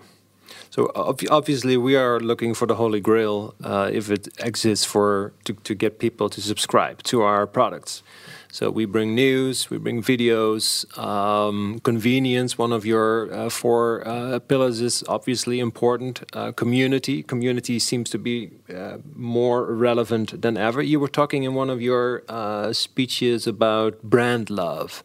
So 0.69 0.91
obviously, 0.95 1.77
we 1.77 1.95
are 1.95 2.19
looking 2.19 2.53
for 2.53 2.65
the 2.65 2.75
holy 2.75 2.99
grail 2.99 3.55
uh, 3.63 3.89
if 3.91 4.11
it 4.11 4.27
exists 4.39 4.85
for 4.85 5.33
to, 5.45 5.53
to 5.53 5.73
get 5.73 5.99
people 5.99 6.29
to 6.29 6.41
subscribe 6.41 7.03
to 7.03 7.21
our 7.21 7.47
products. 7.47 8.03
So 8.51 8.71
we 8.71 8.85
bring 8.85 9.13
news, 9.13 9.69
we 9.69 9.77
bring 9.77 10.01
videos, 10.01 10.97
um, 10.97 11.79
convenience. 11.83 12.57
One 12.57 12.73
of 12.73 12.83
your 12.83 13.31
uh, 13.31 13.49
four 13.49 14.07
uh, 14.07 14.39
pillars 14.39 14.81
is 14.81 15.03
obviously 15.07 15.59
important. 15.59 16.23
Uh, 16.33 16.51
community, 16.51 17.21
community 17.21 17.77
seems 17.77 18.09
to 18.09 18.17
be 18.17 18.49
uh, 18.75 18.97
more 19.13 19.65
relevant 19.65 20.41
than 20.41 20.57
ever. 20.57 20.81
You 20.81 20.99
were 20.99 21.07
talking 21.07 21.43
in 21.43 21.53
one 21.53 21.69
of 21.69 21.79
your 21.79 22.23
uh, 22.27 22.73
speeches 22.73 23.45
about 23.45 24.01
brand 24.01 24.49
love. 24.49 25.03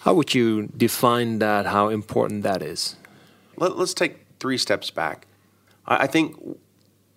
How 0.00 0.14
would 0.14 0.34
you 0.34 0.68
define 0.68 1.38
that? 1.40 1.66
How 1.66 1.90
important 1.90 2.42
that 2.44 2.62
is? 2.62 2.96
let, 3.60 3.72
us 3.72 3.94
take 3.94 4.26
three 4.40 4.58
steps 4.58 4.90
back. 4.90 5.26
I, 5.86 6.04
I 6.04 6.06
think 6.06 6.36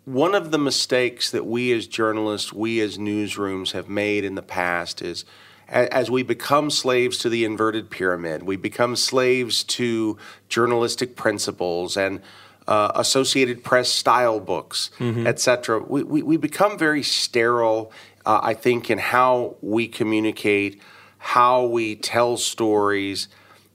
one 0.06 0.36
of 0.36 0.52
the 0.52 0.58
mistakes 0.58 1.32
that 1.32 1.46
we 1.46 1.72
as 1.72 1.88
journalists, 1.88 2.52
we 2.52 2.82
as 2.82 2.98
newsrooms 2.98 3.72
have 3.72 3.88
made 3.88 4.26
in 4.26 4.36
the 4.36 4.42
past 4.42 5.02
is 5.02 5.26
as 5.70 6.12
we 6.12 6.24
become 6.24 6.70
slaves 6.70 7.18
to 7.20 7.30
the 7.30 7.46
inverted 7.46 7.90
pyramid, 7.90 8.44
we 8.44 8.56
become 8.56 8.96
slaves 8.96 9.64
to 9.64 10.18
journalistic 10.50 11.16
principles 11.16 11.96
and 11.98 12.22
uh, 12.68 12.92
Associated 12.96 13.64
Press 13.64 13.90
style 13.90 14.40
books, 14.40 14.92
mm-hmm. 15.00 15.26
etc. 15.28 15.80
We, 15.80 16.04
we, 16.04 16.22
we, 16.22 16.38
become 16.38 16.78
very 16.78 17.04
sterile, 17.04 17.92
uh, 18.26 18.40
I 18.42 18.54
think, 18.54 18.90
in 18.90 19.00
how 19.00 19.56
we 19.62 19.88
communicate, 19.88 20.82
how 21.18 21.66
we 21.66 21.96
tell 21.96 22.38
stories. 22.38 23.28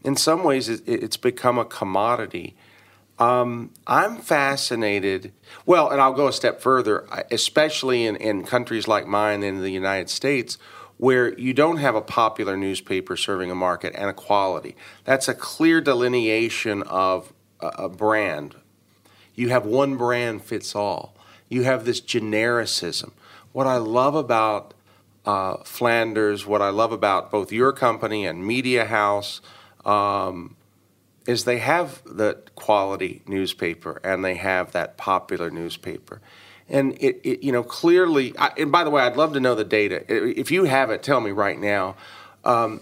In 0.04 0.16
some 0.16 0.42
ways, 0.42 0.68
it, 0.68 0.82
it's 0.86 1.18
become 1.18 1.58
a 1.58 1.64
commodity. 1.64 2.56
Um, 3.18 3.72
I'm 3.86 4.18
fascinated. 4.18 5.32
Well, 5.66 5.90
and 5.90 6.00
I'll 6.00 6.12
go 6.12 6.28
a 6.28 6.32
step 6.32 6.60
further, 6.60 7.06
especially 7.30 8.06
in, 8.06 8.16
in 8.16 8.44
countries 8.44 8.86
like 8.86 9.06
mine 9.06 9.42
in 9.42 9.60
the 9.60 9.70
United 9.70 10.08
States, 10.08 10.56
where 10.98 11.36
you 11.38 11.52
don't 11.52 11.78
have 11.78 11.94
a 11.94 12.00
popular 12.00 12.56
newspaper 12.56 13.16
serving 13.16 13.50
a 13.50 13.54
market 13.54 13.92
and 13.96 14.08
a 14.08 14.12
quality. 14.12 14.76
That's 15.04 15.28
a 15.28 15.34
clear 15.34 15.80
delineation 15.80 16.82
of 16.84 17.32
a, 17.60 17.66
a 17.66 17.88
brand. 17.88 18.54
You 19.34 19.48
have 19.48 19.66
one 19.66 19.96
brand 19.96 20.42
fits 20.42 20.74
all. 20.74 21.16
You 21.48 21.62
have 21.62 21.84
this 21.84 22.00
genericism. 22.00 23.12
What 23.52 23.66
I 23.66 23.78
love 23.78 24.14
about 24.14 24.74
uh, 25.24 25.58
Flanders, 25.64 26.46
what 26.46 26.62
I 26.62 26.70
love 26.70 26.92
about 26.92 27.30
both 27.30 27.52
your 27.52 27.72
company 27.72 28.26
and 28.26 28.46
Media 28.46 28.84
House, 28.84 29.40
um, 29.84 30.56
is 31.28 31.44
they 31.44 31.58
have 31.58 32.02
the 32.06 32.42
quality 32.54 33.20
newspaper 33.26 34.00
and 34.02 34.24
they 34.24 34.34
have 34.34 34.72
that 34.72 34.96
popular 34.96 35.50
newspaper. 35.50 36.22
And 36.70 36.94
it, 37.02 37.20
it 37.22 37.44
you 37.44 37.52
know, 37.52 37.62
clearly, 37.62 38.36
I, 38.38 38.50
and 38.56 38.72
by 38.72 38.82
the 38.82 38.88
way, 38.88 39.02
I'd 39.02 39.18
love 39.18 39.34
to 39.34 39.40
know 39.40 39.54
the 39.54 39.62
data. 39.62 40.04
If 40.08 40.50
you 40.50 40.64
have 40.64 40.90
it, 40.90 41.02
tell 41.02 41.20
me 41.20 41.30
right 41.30 41.58
now. 41.58 41.96
Um, 42.46 42.80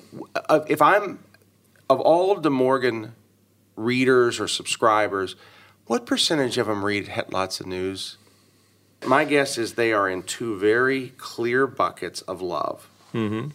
if 0.68 0.80
I'm 0.80 1.18
of 1.90 2.00
all 2.00 2.30
of 2.30 2.42
De 2.42 2.50
Morgen 2.50 3.14
readers 3.74 4.38
or 4.38 4.46
subscribers, 4.46 5.34
what 5.86 6.06
percentage 6.06 6.56
of 6.56 6.68
them 6.68 6.84
read 6.84 7.12
lots 7.32 7.58
of 7.58 7.66
news? 7.66 8.16
My 9.04 9.24
guess 9.24 9.58
is 9.58 9.74
they 9.74 9.92
are 9.92 10.08
in 10.08 10.22
two 10.22 10.56
very 10.56 11.08
clear 11.18 11.66
buckets 11.66 12.20
of 12.22 12.40
love. 12.40 12.88
Mm-hmm. 13.12 13.48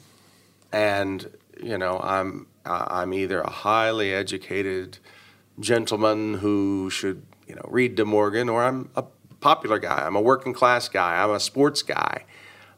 And 0.73 1.30
you 1.63 1.77
know, 1.77 1.97
I'm 2.04 2.47
I'm 2.65 3.13
either 3.13 3.41
a 3.41 3.50
highly 3.50 4.13
educated 4.13 4.97
gentleman 5.60 6.36
who 6.36 6.89
should 6.89 7.24
you 7.47 7.56
know 7.56 7.65
read 7.67 7.95
De 7.95 8.06
Morgen, 8.06 8.50
or 8.50 8.63
I'm 8.63 8.89
a 8.95 9.04
popular 9.39 9.80
guy. 9.80 10.06
I'm 10.06 10.15
a 10.15 10.21
working 10.21 10.54
class 10.54 10.88
guy. 10.88 11.21
I'm 11.21 11.32
a 11.32 11.39
sports 11.39 11.84
guy 11.84 12.26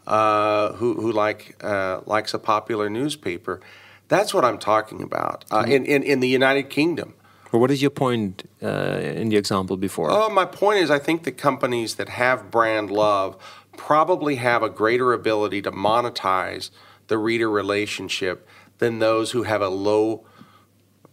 uh, 0.07 0.73
who 0.73 0.95
who 0.95 1.11
like 1.11 1.55
uh, 1.63 2.01
likes 2.05 2.33
a 2.33 2.39
popular 2.39 2.89
newspaper. 2.89 3.61
That's 4.07 4.33
what 4.33 4.45
I'm 4.45 4.57
talking 4.57 5.01
about. 5.01 5.45
Uh, 5.51 5.65
in, 5.67 5.85
in 5.85 6.03
in 6.03 6.19
the 6.19 6.27
United 6.27 6.69
Kingdom. 6.69 7.15
Well, 7.51 7.59
what 7.59 7.69
is 7.69 7.83
your 7.83 7.91
point 7.91 8.49
uh, 8.63 8.99
in 8.99 9.29
the 9.29 9.37
example 9.37 9.77
before? 9.77 10.09
Oh, 10.09 10.27
my 10.27 10.43
point 10.43 10.79
is, 10.79 10.89
I 10.89 10.97
think 10.97 11.23
the 11.23 11.31
companies 11.31 11.95
that 11.95 12.09
have 12.09 12.49
brand 12.49 12.89
love 12.89 13.37
probably 13.77 14.37
have 14.37 14.63
a 14.63 14.69
greater 14.69 15.13
ability 15.13 15.61
to 15.61 15.71
monetize 15.71 16.71
the 17.07 17.19
reader 17.19 17.51
relationship 17.51 18.47
than 18.83 18.99
those 18.99 19.31
who 19.31 19.43
have 19.43 19.61
a 19.61 19.69
low, 19.69 20.25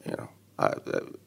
you 0.04 0.12
know, 0.16 0.28
uh, 0.58 0.74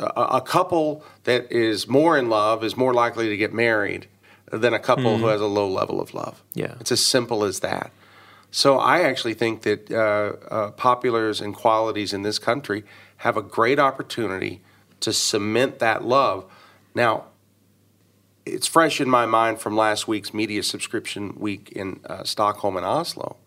a, 0.02 0.22
a, 0.22 0.42
couple 0.42 1.04
that 1.24 1.50
is 1.50 1.88
more 1.88 2.18
in 2.18 2.30
love 2.30 2.64
is 2.66 2.76
more 2.76 2.94
likely 2.94 3.30
to 3.30 3.38
get 3.38 3.54
married 3.54 4.08
than 4.52 4.74
a 4.74 4.80
couple 4.80 5.06
mm-hmm. 5.06 5.22
who 5.22 5.28
has 5.28 5.40
a 5.40 5.48
low 5.48 5.68
level 5.68 6.02
of 6.02 6.14
love. 6.14 6.44
Yeah, 6.54 6.76
it's 6.82 6.92
as 6.92 7.04
simple 7.04 7.46
as 7.46 7.62
that. 7.62 7.92
So 8.52 8.78
I 8.78 9.02
actually 9.02 9.34
think 9.34 9.62
that 9.62 9.90
uh, 9.90 9.96
uh, 10.54 10.72
populars 10.72 11.42
and 11.42 11.56
qualities 11.56 12.14
in 12.14 12.24
this 12.24 12.38
country 12.38 12.84
have 13.18 13.38
a 13.38 13.42
great 13.42 13.80
opportunity 13.80 14.62
to 15.00 15.14
cement 15.14 15.80
that 15.80 16.04
love. 16.04 16.46
Now, 16.94 17.24
it's 18.46 18.68
fresh 18.68 19.00
in 19.00 19.10
my 19.10 19.26
mind 19.26 19.62
from 19.62 19.78
last 19.78 20.08
week's 20.08 20.34
media 20.34 20.62
subscription 20.62 21.34
week 21.40 21.72
in 21.72 22.02
uh, 22.06 22.24
Stockholm 22.24 22.76
and 22.76 22.86
Oslo 22.86 23.38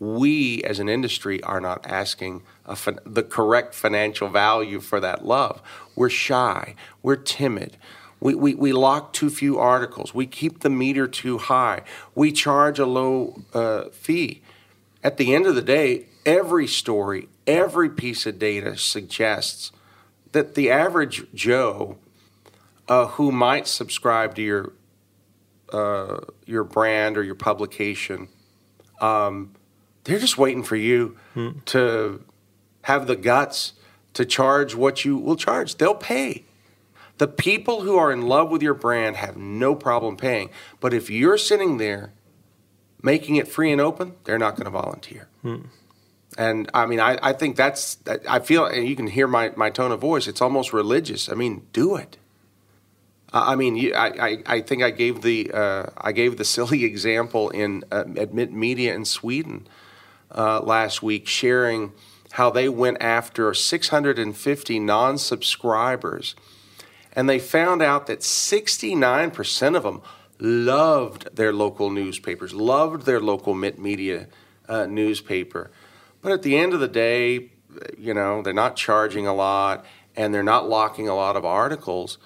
we 0.00 0.62
as 0.64 0.78
an 0.78 0.88
industry 0.88 1.42
are 1.42 1.60
not 1.60 1.86
asking 1.86 2.42
fin- 2.74 2.98
the 3.04 3.22
correct 3.22 3.74
financial 3.74 4.28
value 4.28 4.80
for 4.80 4.98
that 4.98 5.24
love. 5.24 5.62
We're 5.94 6.08
shy, 6.08 6.74
we're 7.02 7.16
timid. 7.16 7.76
We, 8.18 8.34
we, 8.34 8.54
we 8.54 8.72
lock 8.72 9.12
too 9.12 9.30
few 9.30 9.58
articles. 9.58 10.14
We 10.14 10.26
keep 10.26 10.60
the 10.60 10.68
meter 10.68 11.06
too 11.06 11.38
high. 11.38 11.82
We 12.14 12.32
charge 12.32 12.78
a 12.78 12.84
low 12.84 13.42
uh, 13.54 13.84
fee. 13.90 14.42
At 15.02 15.16
the 15.16 15.34
end 15.34 15.46
of 15.46 15.54
the 15.54 15.62
day, 15.62 16.06
every 16.26 16.66
story, 16.66 17.28
every 17.46 17.88
piece 17.88 18.26
of 18.26 18.38
data 18.38 18.76
suggests 18.76 19.72
that 20.32 20.54
the 20.54 20.70
average 20.70 21.24
Joe 21.34 21.96
uh, 22.88 23.06
who 23.06 23.32
might 23.32 23.66
subscribe 23.66 24.34
to 24.34 24.42
your 24.42 24.72
uh, 25.72 26.18
your 26.46 26.64
brand 26.64 27.16
or 27.16 27.22
your 27.22 27.36
publication 27.36 28.28
um, 29.00 29.54
they're 30.04 30.18
just 30.18 30.38
waiting 30.38 30.62
for 30.62 30.76
you 30.76 31.16
hmm. 31.34 31.50
to 31.66 32.24
have 32.82 33.06
the 33.06 33.16
guts 33.16 33.74
to 34.14 34.24
charge 34.24 34.74
what 34.74 35.04
you 35.04 35.16
will 35.16 35.36
charge. 35.36 35.76
They'll 35.76 35.94
pay. 35.94 36.44
The 37.18 37.28
people 37.28 37.82
who 37.82 37.98
are 37.98 38.10
in 38.10 38.22
love 38.22 38.50
with 38.50 38.62
your 38.62 38.74
brand 38.74 39.16
have 39.16 39.36
no 39.36 39.74
problem 39.74 40.16
paying. 40.16 40.50
But 40.80 40.94
if 40.94 41.10
you're 41.10 41.38
sitting 41.38 41.76
there 41.76 42.12
making 43.02 43.36
it 43.36 43.46
free 43.46 43.70
and 43.70 43.80
open, 43.80 44.14
they're 44.24 44.38
not 44.38 44.56
going 44.56 44.64
to 44.64 44.70
volunteer. 44.70 45.28
Hmm. 45.42 45.62
And 46.38 46.70
I 46.72 46.86
mean, 46.86 47.00
I, 47.00 47.18
I 47.22 47.32
think 47.32 47.56
that's, 47.56 47.98
I 48.28 48.38
feel, 48.38 48.64
and 48.64 48.88
you 48.88 48.96
can 48.96 49.08
hear 49.08 49.26
my, 49.26 49.52
my 49.56 49.68
tone 49.68 49.92
of 49.92 50.00
voice, 50.00 50.28
it's 50.28 50.40
almost 50.40 50.72
religious. 50.72 51.28
I 51.28 51.34
mean, 51.34 51.66
do 51.72 51.96
it. 51.96 52.16
I 53.32 53.54
mean, 53.54 53.94
I, 53.94 54.06
I, 54.08 54.42
I 54.46 54.60
think 54.60 54.82
I 54.82 54.90
gave 54.90 55.22
the 55.22 55.50
uh, 55.52 55.86
I 55.96 56.12
gave 56.12 56.36
the 56.36 56.44
silly 56.56 56.84
example 56.84 57.50
in 57.50 57.84
uh, 57.90 58.04
Mittmedia 58.04 58.94
in 58.94 59.04
Sweden 59.04 59.68
uh, 60.34 60.60
last 60.60 61.02
week 61.02 61.26
sharing 61.26 61.92
how 62.32 62.50
they 62.50 62.68
went 62.68 62.98
after 63.00 63.52
650 63.52 64.78
non 64.78 65.18
subscribers. 65.18 66.34
And 67.12 67.28
they 67.28 67.38
found 67.38 67.82
out 67.82 68.06
that 68.06 68.20
69% 68.20 69.76
of 69.76 69.82
them 69.82 70.00
loved 70.38 71.34
their 71.34 71.52
local 71.52 71.90
newspapers, 71.90 72.54
loved 72.54 73.04
their 73.04 73.20
local 73.20 73.54
media 73.54 74.28
uh, 74.68 74.86
newspaper. 74.86 75.70
But 76.22 76.32
at 76.32 76.42
the 76.42 76.56
end 76.56 76.72
of 76.72 76.80
the 76.80 76.88
day, 76.88 77.50
you 77.98 78.14
know, 78.14 78.42
they're 78.42 78.52
not 78.52 78.76
charging 78.76 79.26
a 79.26 79.34
lot 79.34 79.84
and 80.16 80.34
they're 80.34 80.42
not 80.42 80.68
locking 80.68 81.08
a 81.08 81.14
lot 81.14 81.36
of 81.36 81.44
articles. 81.44 82.18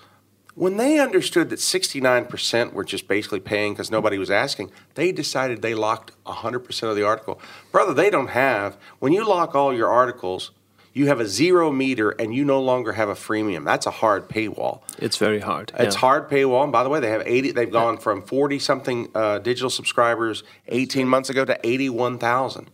When 0.57 0.77
they 0.77 1.01
understood 1.01 1.51
that 1.51 1.59
69% 1.59 2.73
were 2.73 2.85
just 2.85 3.09
basically 3.09 3.41
paying 3.41 3.73
because 3.73 3.91
nobody 3.91 4.19
was 4.19 4.31
asking, 4.31 4.71
they 4.95 5.11
decided 5.11 5.63
they 5.63 5.75
locked 5.75 6.13
100% 6.25 6.83
of 6.85 6.95
the 6.95 7.03
article. 7.03 7.41
Brother, 7.73 7.93
they 7.93 8.09
don't 8.09 8.29
have, 8.29 8.77
when 9.01 9.13
you 9.13 9.27
lock 9.27 9.57
all 9.57 9.75
your 9.75 9.89
articles, 9.89 10.53
you 10.93 11.09
have 11.09 11.19
a 11.19 11.27
zero 11.27 11.73
meter 11.73 12.11
and 12.11 12.33
you 12.33 12.45
no 12.45 12.63
longer 12.63 12.93
have 12.93 13.09
a 13.09 13.15
freemium. 13.15 13.65
That's 13.65 13.87
a 13.87 13.91
hard 13.91 14.29
paywall. 14.29 14.83
It's 14.99 15.17
very 15.17 15.41
hard. 15.41 15.73
It's 15.77 15.97
yeah. 15.97 16.01
hard 16.01 16.31
paywall. 16.31 16.63
And 16.63 16.71
by 16.71 16.85
the 16.85 16.89
way, 16.89 17.01
they 17.01 17.11
have 17.11 17.25
80, 17.27 17.51
they've 17.51 17.71
gone 17.71 17.99
from 17.99 18.23
40 18.23 18.61
something 18.61 19.09
uh, 19.13 19.41
digital 19.41 19.71
subscribers 19.71 20.45
18 20.69 21.09
months 21.09 21.31
ago 21.31 21.45
to 21.45 21.59
81,000. 21.67 22.71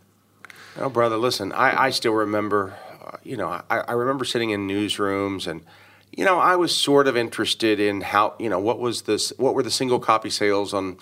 Oh, 0.76 0.90
brother, 0.90 1.16
listen, 1.16 1.50
I, 1.52 1.84
I 1.84 1.90
still 1.90 2.12
remember, 2.12 2.76
uh, 3.02 3.16
you 3.24 3.38
know, 3.38 3.48
I, 3.48 3.78
I 3.78 3.92
remember 3.92 4.26
sitting 4.26 4.50
in 4.50 4.68
newsrooms 4.68 5.46
and– 5.46 5.62
you 6.12 6.24
know, 6.24 6.38
I 6.38 6.56
was 6.56 6.74
sort 6.74 7.06
of 7.06 7.16
interested 7.16 7.78
in 7.78 8.00
how, 8.00 8.34
you 8.38 8.48
know, 8.48 8.58
what 8.58 8.80
was 8.80 9.02
this, 9.02 9.32
what 9.36 9.54
were 9.54 9.62
the 9.62 9.70
single 9.70 10.00
copy 10.00 10.30
sales 10.30 10.74
on 10.74 10.98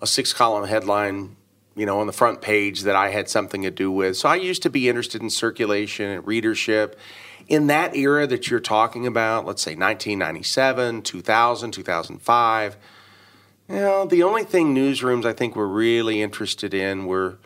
a 0.00 0.06
six 0.06 0.32
column 0.32 0.66
headline, 0.66 1.36
you 1.76 1.86
know, 1.86 2.00
on 2.00 2.06
the 2.06 2.12
front 2.12 2.40
page 2.40 2.82
that 2.82 2.96
I 2.96 3.10
had 3.10 3.28
something 3.28 3.62
to 3.62 3.70
do 3.70 3.90
with. 3.90 4.16
So 4.16 4.28
I 4.28 4.36
used 4.36 4.62
to 4.62 4.70
be 4.70 4.88
interested 4.88 5.22
in 5.22 5.30
circulation 5.30 6.10
and 6.10 6.26
readership. 6.26 6.98
In 7.46 7.68
that 7.68 7.96
era 7.96 8.26
that 8.26 8.50
you're 8.50 8.60
talking 8.60 9.06
about, 9.06 9.46
let's 9.46 9.62
say 9.62 9.70
1997, 9.70 11.02
2000, 11.02 11.70
2005, 11.70 12.76
you 13.68 13.74
know, 13.76 14.06
the 14.06 14.22
only 14.22 14.44
thing 14.44 14.74
newsrooms 14.74 15.24
I 15.24 15.32
think 15.32 15.54
were 15.54 15.68
really 15.68 16.20
interested 16.20 16.74
in 16.74 17.06
were 17.06 17.38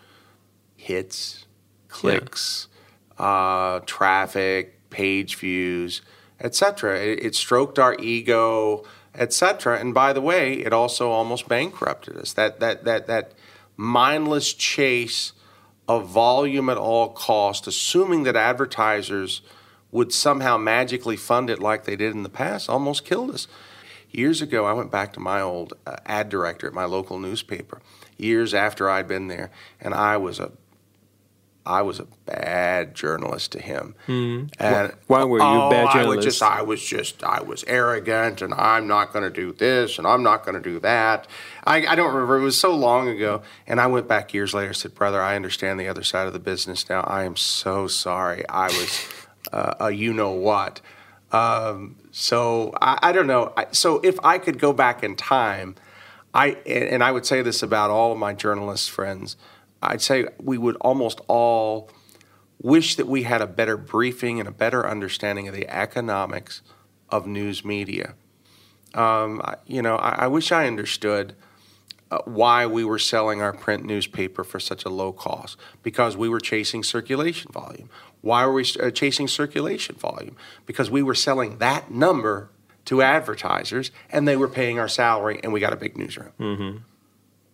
hits, 0.77 1.46
clicks, 1.88 2.68
yeah. 3.18 3.25
uh, 3.25 3.81
traffic, 3.87 4.90
page 4.90 5.37
views 5.37 6.03
etc. 6.42 6.98
It, 6.98 7.24
it 7.24 7.35
stroked 7.35 7.78
our 7.78 7.96
ego, 7.98 8.85
etc. 9.14 9.78
And 9.78 9.94
by 9.94 10.12
the 10.12 10.20
way, 10.20 10.55
it 10.55 10.72
also 10.72 11.11
almost 11.11 11.48
bankrupted 11.48 12.16
us. 12.16 12.35
That 12.35 12.61
that 12.61 12.85
that 12.85 13.07
that 13.07 13.33
mindless 13.76 14.52
chase 14.52 15.33
of 15.88 16.09
volume 16.09 16.68
at 16.68 16.76
all 16.76 17.09
cost, 17.09 17.66
assuming 17.66 18.24
that 18.24 18.37
advertisers 18.37 19.42
would 19.90 20.12
somehow 20.12 20.57
magically 20.57 21.16
fund 21.16 21.50
it 21.50 21.59
like 21.59 21.85
they 21.85 21.96
did 21.96 22.14
in 22.14 22.22
the 22.22 22.28
past, 22.28 22.68
almost 22.68 23.05
killed 23.05 23.31
us. 23.31 23.46
Years 24.11 24.42
ago, 24.42 24.66
I 24.66 24.72
went 24.72 24.90
back 24.90 25.12
to 25.14 25.20
my 25.20 25.40
old 25.40 25.74
uh, 25.87 25.96
ad 26.07 26.28
director 26.28 26.66
at 26.66 26.74
my 26.74 26.85
local 26.85 27.18
newspaper. 27.18 27.81
Years 28.18 28.52
after 28.52 28.88
I'd 28.88 29.09
been 29.09 29.28
there, 29.28 29.50
and 29.81 29.94
I 29.94 30.16
was 30.18 30.38
a 30.38 30.52
I 31.64 31.83
was 31.83 32.01
a 32.01 32.07
bad 32.27 32.94
journalist 32.94 33.53
to 33.53 33.61
him. 33.61 33.94
Mm. 34.09 34.53
And 34.59 34.92
why 35.07 35.25
were 35.25 35.38
you 35.38 35.44
oh, 35.44 35.70
bad 35.70 35.92
journalist? 35.92 36.03
I 36.03 36.16
was 36.16 36.25
just, 36.25 36.42
I 36.42 36.62
was 36.62 36.85
just, 36.85 37.25
I 37.25 37.42
was 37.42 37.64
arrogant, 37.66 38.42
and 38.42 38.53
I'm 38.55 38.88
not 38.88 39.12
going 39.12 39.25
to 39.25 39.31
do 39.31 39.53
this, 39.53 39.98
and 39.98 40.07
I'm 40.07 40.22
not 40.22 40.44
going 40.44 40.61
to 40.61 40.61
do 40.61 40.81
that. 40.81 41.29
I, 41.64 41.87
I, 41.87 41.94
don't 41.94 42.12
remember. 42.12 42.38
It 42.38 42.42
was 42.42 42.59
so 42.59 42.75
long 42.75 43.09
ago, 43.09 43.42
and 43.66 43.81
I 43.81 43.87
went 43.87 44.09
back 44.09 44.35
years 44.35 44.55
later. 44.55 44.68
and 44.68 44.77
Said, 44.77 44.94
brother, 44.94 45.20
I 45.20 45.37
understand 45.37 45.79
the 45.79 45.88
other 45.88 46.03
side 46.03 46.27
of 46.27 46.33
the 46.33 46.40
business 46.40 46.88
now. 46.88 47.03
I 47.03 47.25
am 47.25 47.37
so 47.37 47.87
sorry. 47.87 48.48
I 48.48 48.66
was 48.66 49.09
uh, 49.53 49.75
a 49.79 49.90
you 49.92 50.12
know 50.12 50.33
what. 50.33 50.81
Um, 51.31 51.96
so 52.11 52.75
I, 52.81 52.98
I, 53.03 53.12
don't 53.12 53.27
know. 53.27 53.53
I, 53.57 53.66
so 53.70 54.01
if 54.03 54.18
I 54.25 54.38
could 54.38 54.59
go 54.59 54.72
back 54.72 55.03
in 55.03 55.16
time, 55.16 55.77
I 56.35 56.57
and 56.66 57.05
I 57.05 57.12
would 57.12 57.27
say 57.27 57.42
this 57.42 57.62
about 57.62 57.90
all 57.90 58.12
of 58.12 58.18
my 58.18 58.33
journalist 58.33 58.90
friends 58.90 59.37
I'd 59.83 60.03
say 60.03 60.27
we 60.40 60.59
would 60.59 60.77
almost 60.77 61.21
all 61.29 61.90
wish 62.61 62.95
that 62.95 63.07
we 63.07 63.25
had 63.25 63.42
a 63.42 63.47
better 63.47 63.77
briefing 63.77 64.38
and 64.38 64.49
a 64.49 64.53
better 64.53 64.88
understanding 64.88 65.49
of 65.49 65.55
the 65.55 65.68
economics 65.68 66.62
of 67.09 67.27
news 67.27 67.64
media. 67.64 68.14
Um, 68.95 69.42
you 69.66 69.83
know, 69.83 69.97
I, 69.97 70.25
I, 70.25 70.27
wish 70.29 70.53
I 70.53 70.66
understood 70.66 71.35
uh, 72.11 72.18
why 72.25 72.66
we 72.66 72.85
were 72.85 72.99
selling 72.99 73.40
our 73.40 73.53
print 73.53 73.85
newspaper 73.85 74.45
for 74.45 74.61
such 74.61 74.85
a 74.85 74.90
low 74.90 75.12
cost 75.12 75.57
because 75.83 76.16
we 76.16 76.29
were 76.29 76.40
chasing 76.40 76.83
circulation 76.83 77.51
volume. 77.51 77.88
Why 78.21 78.45
were 78.47 78.53
we 78.53 78.66
uh, 78.81 78.90
chasing 78.90 79.29
circulation 79.29 79.97
volume? 79.97 80.37
Because 80.66 80.90
we 80.90 81.03
were 81.03 81.14
selling 81.14 81.59
that 81.59 81.90
number 81.90 82.51
to 82.85 83.03
advertisers 83.03 83.90
and 84.11 84.29
they 84.29 84.37
were 84.37 84.49
paying 84.49 84.79
our 84.79 84.88
salary 84.88 85.40
and 85.42 85.53
we 85.53 85.61
got 85.61 85.73
a 85.73 85.77
big 85.77 85.97
newsroom. 85.97 86.33
Mm-hmm. 86.38 86.79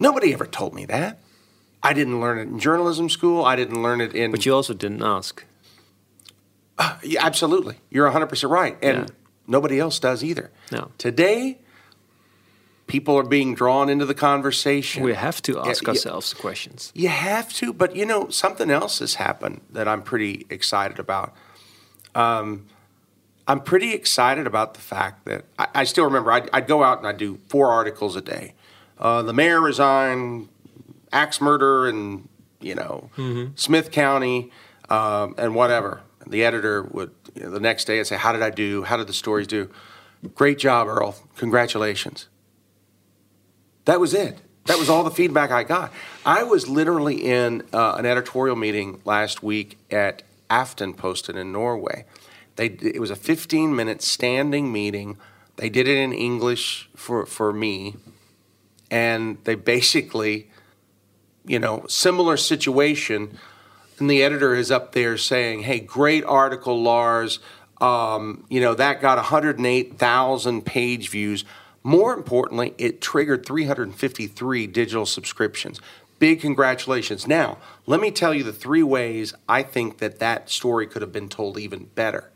Nobody 0.01 0.33
ever 0.33 0.47
told 0.47 0.75
me 0.75 0.87
that. 0.87 1.21
I 1.83 1.93
didn't 1.93 2.21
learn 2.21 2.39
it 2.39 2.43
in 2.43 2.59
journalism 2.59 3.09
school. 3.09 3.45
I 3.45 3.57
didn't 3.57 3.83
learn 3.83 4.01
it 4.01 4.15
in. 4.15 4.31
But 4.31 4.45
you 4.45 4.55
also 4.55 4.75
didn't 4.75 5.03
ask. 5.03 5.45
Yeah, 7.03 7.25
absolutely. 7.25 7.77
You're 7.91 8.11
100% 8.11 8.51
right. 8.51 8.77
And 8.83 8.99
Yeah. 8.99 9.15
nobody 9.47 9.79
else 9.81 9.99
does 9.99 10.23
either. 10.23 10.51
No. 10.71 10.91
Today, 10.99 11.59
people 12.87 13.17
are 13.17 13.25
being 13.25 13.55
drawn 13.55 13.89
into 13.89 14.07
the 14.07 14.15
conversation. 14.15 15.03
We 15.03 15.15
have 15.15 15.41
to 15.43 15.61
ask 15.61 15.83
yeah. 15.83 15.91
ourselves 15.91 16.31
the 16.31 16.37
questions. 16.37 16.93
You 16.95 17.09
have 17.09 17.53
to, 17.55 17.73
but 17.73 17.97
you 17.97 18.07
know, 18.07 18.29
something 18.29 18.71
else 18.71 18.99
has 19.01 19.15
happened 19.15 19.61
that 19.71 19.87
I'm 19.89 20.03
pretty 20.03 20.47
excited 20.51 20.99
about. 20.99 21.35
Um, 22.15 22.67
I'm 23.47 23.61
pretty 23.61 23.93
excited 23.93 24.47
about 24.47 24.75
the 24.75 24.81
fact 24.81 25.25
that 25.25 25.45
I, 25.59 25.69
I 25.75 25.85
still 25.85 26.05
remember 26.05 26.33
I'd, 26.33 26.51
I'd 26.53 26.67
go 26.67 26.83
out 26.83 26.99
and 26.99 27.07
I'd 27.07 27.19
do 27.19 27.39
four 27.49 27.71
articles 27.71 28.15
a 28.17 28.21
day. 28.21 28.55
Uh, 28.99 29.23
the 29.23 29.33
mayor 29.33 29.61
resigned, 29.61 30.49
axe 31.13 31.41
murder 31.41 31.89
in 31.89 32.29
you 32.61 32.75
know 32.75 33.11
Smith 33.55 33.91
County, 33.91 34.51
um, 34.89 35.35
and 35.39 35.55
whatever. 35.55 36.03
The 36.27 36.45
editor 36.45 36.83
would 36.83 37.13
you 37.35 37.45
know, 37.45 37.51
the 37.51 37.61
next 37.61 37.87
day 37.87 38.01
I'd 38.01 38.07
say, 38.07 38.17
"How 38.17 38.33
did 38.33 38.43
I 38.43 38.51
do? 38.51 38.83
How 38.85 38.97
did 38.97 39.07
the 39.07 39.13
stories 39.13 39.47
do? 39.47 39.71
Great 40.35 40.59
job, 40.59 40.89
Earl. 40.89 41.17
Congratulations." 41.37 42.29
That 43.85 44.01
was 44.01 44.13
it. 44.13 44.39
That 44.67 44.79
was 44.79 44.91
all 44.91 45.03
the 45.03 45.11
feedback 45.11 45.51
I 45.51 45.65
got. 45.65 45.91
I 46.27 46.43
was 46.43 46.69
literally 46.69 47.25
in 47.25 47.63
uh, 47.73 47.95
an 47.95 48.05
editorial 48.05 48.55
meeting 48.55 49.01
last 49.07 49.43
week 49.43 49.79
at 49.91 50.23
Aftenposten 50.51 51.37
in 51.37 51.53
Norway. 51.53 52.05
They 52.57 52.67
it 52.67 53.01
was 53.01 53.11
a 53.11 53.17
15 53.17 53.75
minute 53.75 54.03
standing 54.03 54.71
meeting. 54.71 55.17
They 55.57 55.71
did 55.71 55.89
it 55.89 55.97
in 55.97 56.13
English 56.13 56.91
for 56.95 57.25
for 57.25 57.53
me, 57.53 57.97
and 58.91 59.39
they 59.45 59.55
basically, 59.55 60.51
you 61.49 61.59
know, 61.59 61.85
similar 61.89 62.37
situation. 62.37 63.39
And 63.99 64.09
the 64.09 64.23
editor 64.23 64.55
is 64.55 64.71
up 64.71 64.93
there 64.93 65.17
saying, 65.17 65.63
"Hey, 65.63 65.81
great 65.81 66.25
article, 66.25 66.81
Lars. 66.81 67.41
Um, 67.81 68.45
you 68.49 68.61
know 68.61 68.75
that 68.75 69.01
got 69.01 69.19
108,000 69.19 70.65
page 70.65 71.09
views. 71.09 71.45
More 71.83 72.13
importantly, 72.13 72.75
it 72.77 73.01
triggered 73.01 73.47
353 73.47 74.67
digital 74.67 75.07
subscriptions. 75.07 75.81
Big 76.19 76.41
congratulations. 76.41 77.27
Now, 77.27 77.59
let 77.87 78.01
me 78.01 78.11
tell 78.11 78.35
you 78.35 78.43
the 78.43 78.53
three 78.53 78.83
ways 78.83 79.33
I 79.49 79.63
think 79.63 79.99
that 79.99 80.19
that 80.19 80.51
story 80.51 80.87
could 80.87 81.03
have 81.03 81.13
been 81.13 81.29
told 81.29 81.59
even 81.59 81.85
better. 81.95 82.31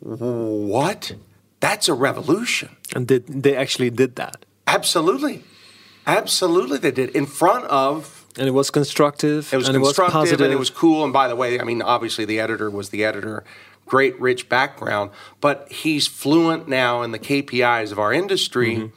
What? 0.00 1.12
That's 1.60 1.88
a 1.88 1.94
revolution. 1.94 2.76
And 2.94 3.06
did, 3.06 3.26
they 3.42 3.56
actually 3.56 3.90
did 3.90 4.16
that. 4.16 4.44
Absolutely. 4.66 5.44
Absolutely, 6.08 6.78
they 6.78 6.90
did. 6.90 7.10
In 7.10 7.26
front 7.26 7.66
of 7.66 8.26
And 8.38 8.48
it 8.48 8.52
was 8.52 8.70
constructive. 8.70 9.52
it 9.52 9.56
was 9.56 9.68
and 9.68 9.76
constructive 9.76 10.14
it 10.14 10.16
was 10.16 10.22
positive. 10.22 10.40
and 10.40 10.52
it 10.52 10.58
was 10.58 10.70
cool. 10.70 11.04
And 11.04 11.12
by 11.12 11.28
the 11.28 11.36
way, 11.36 11.60
I 11.60 11.64
mean, 11.64 11.82
obviously 11.82 12.24
the 12.24 12.40
editor 12.40 12.70
was 12.70 12.88
the 12.88 13.04
editor, 13.04 13.44
great, 13.86 14.18
rich 14.18 14.48
background, 14.48 15.10
but 15.40 15.70
he's 15.70 16.06
fluent 16.06 16.66
now 16.66 17.02
in 17.02 17.12
the 17.12 17.18
KPIs 17.18 17.92
of 17.92 17.98
our 17.98 18.12
industry. 18.12 18.76
Mm-hmm. 18.76 18.96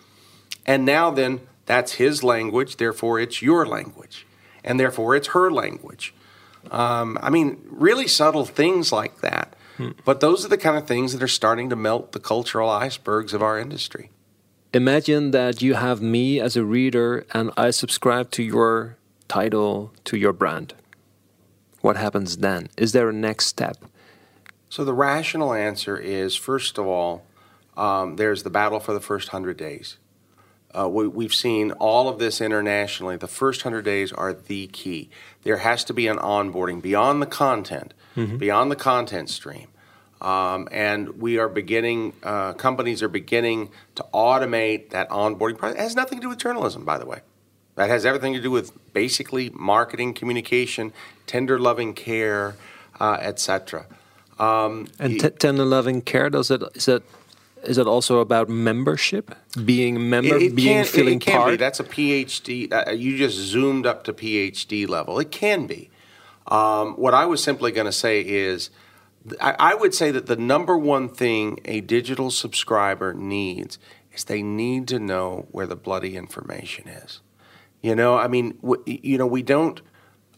And 0.65 0.85
now 0.85 1.11
then, 1.11 1.41
that's 1.65 1.93
his 1.93 2.23
language, 2.23 2.77
therefore 2.77 3.19
it's 3.19 3.41
your 3.41 3.65
language. 3.65 4.25
And 4.63 4.79
therefore 4.79 5.15
it's 5.15 5.29
her 5.29 5.51
language. 5.51 6.13
Um, 6.69 7.17
I 7.21 7.29
mean, 7.29 7.65
really 7.69 8.07
subtle 8.07 8.45
things 8.45 8.91
like 8.91 9.21
that. 9.21 9.55
Hmm. 9.77 9.91
But 10.05 10.19
those 10.19 10.45
are 10.45 10.49
the 10.49 10.57
kind 10.57 10.77
of 10.77 10.87
things 10.87 11.13
that 11.13 11.23
are 11.23 11.27
starting 11.27 11.69
to 11.69 11.75
melt 11.75 12.11
the 12.11 12.19
cultural 12.19 12.69
icebergs 12.69 13.33
of 13.33 13.41
our 13.41 13.59
industry. 13.59 14.11
Imagine 14.73 15.31
that 15.31 15.61
you 15.61 15.73
have 15.73 16.01
me 16.01 16.39
as 16.39 16.55
a 16.55 16.63
reader 16.63 17.25
and 17.33 17.51
I 17.57 17.71
subscribe 17.71 18.31
to 18.31 18.43
your 18.43 18.95
title, 19.27 19.91
to 20.05 20.17
your 20.17 20.31
brand. 20.31 20.73
What 21.81 21.97
happens 21.97 22.37
then? 22.37 22.69
Is 22.77 22.93
there 22.93 23.09
a 23.09 23.13
next 23.13 23.47
step? 23.47 23.77
So 24.69 24.85
the 24.85 24.93
rational 24.93 25.53
answer 25.53 25.97
is, 25.97 26.37
first 26.37 26.77
of 26.77 26.87
all, 26.87 27.25
um, 27.75 28.15
there's 28.15 28.43
the 28.43 28.49
battle 28.49 28.79
for 28.79 28.93
the 28.93 29.01
first 29.01 29.29
hundred 29.29 29.57
days. 29.57 29.97
Uh, 30.73 30.87
we, 30.87 31.05
we've 31.05 31.33
seen 31.33 31.71
all 31.73 32.07
of 32.07 32.17
this 32.17 32.39
internationally. 32.39 33.17
The 33.17 33.27
first 33.27 33.63
hundred 33.63 33.83
days 33.83 34.13
are 34.13 34.31
the 34.31 34.67
key. 34.67 35.09
There 35.43 35.57
has 35.57 35.83
to 35.85 35.93
be 35.93 36.07
an 36.07 36.17
onboarding 36.17 36.81
beyond 36.81 37.21
the 37.21 37.25
content, 37.25 37.93
beyond 38.37 38.71
the 38.71 38.77
content 38.77 39.29
stream. 39.29 39.67
Um, 40.21 40.67
and 40.71 41.19
we 41.19 41.39
are 41.39 41.49
beginning, 41.49 42.13
uh, 42.21 42.53
companies 42.53 43.01
are 43.01 43.07
beginning 43.09 43.69
to 43.95 44.05
automate 44.13 44.91
that 44.91 45.09
onboarding 45.09 45.57
process. 45.57 45.77
It 45.77 45.81
has 45.81 45.95
nothing 45.95 46.19
to 46.19 46.21
do 46.21 46.29
with 46.29 46.37
journalism, 46.37 46.85
by 46.85 46.97
the 46.99 47.05
way. 47.07 47.21
That 47.75 47.89
has 47.89 48.05
everything 48.05 48.33
to 48.33 48.41
do 48.41 48.51
with 48.51 48.71
basically 48.93 49.49
marketing, 49.49 50.13
communication, 50.13 50.93
tender 51.25 51.57
loving 51.57 51.93
care, 51.93 52.55
uh, 52.99 53.17
etc. 53.19 53.87
Um, 54.37 54.87
And 54.99 55.19
t- 55.19 55.29
tender 55.29 55.65
loving 55.65 56.01
care, 56.01 56.29
does 56.29 56.51
it 56.51 56.61
is 56.75 56.87
it 56.87 57.03
is 57.63 57.77
it 57.77 57.87
also 57.87 58.19
about 58.19 58.49
membership? 58.49 59.33
Being 59.65 59.95
a 59.95 59.99
member, 59.99 60.35
It, 60.35 60.41
it 60.41 60.55
being 60.55 60.83
can, 60.83 60.85
feeling 60.85 61.17
it 61.17 61.25
can 61.25 61.37
part? 61.37 61.51
be. 61.51 61.57
That's 61.57 61.79
a 61.79 61.83
PhD. 61.83 62.71
Uh, 62.71 62.91
you 62.91 63.17
just 63.17 63.37
zoomed 63.37 63.85
up 63.85 64.03
to 64.05 64.13
PhD 64.13 64.87
level. 64.87 65.19
It 65.19 65.31
can 65.31 65.67
be. 65.67 65.89
Um, 66.47 66.93
what 66.95 67.13
I 67.13 67.25
was 67.25 67.41
simply 67.43 67.71
going 67.71 67.85
to 67.85 67.91
say 67.91 68.21
is, 68.21 68.71
I, 69.39 69.55
I 69.59 69.75
would 69.75 69.93
say 69.93 70.11
that 70.11 70.25
the 70.25 70.35
number 70.35 70.77
one 70.77 71.09
thing 71.09 71.59
a 71.65 71.81
digital 71.81 72.31
subscriber 72.31 73.13
needs 73.13 73.77
is 74.13 74.23
they 74.23 74.41
need 74.41 74.87
to 74.89 74.99
know 74.99 75.47
where 75.51 75.67
the 75.67 75.75
bloody 75.75 76.15
information 76.15 76.87
is. 76.87 77.21
You 77.81 77.95
know, 77.95 78.17
I 78.17 78.27
mean, 78.27 78.57
w- 78.61 78.83
you 78.85 79.17
know, 79.17 79.27
we 79.27 79.41
don't 79.41 79.81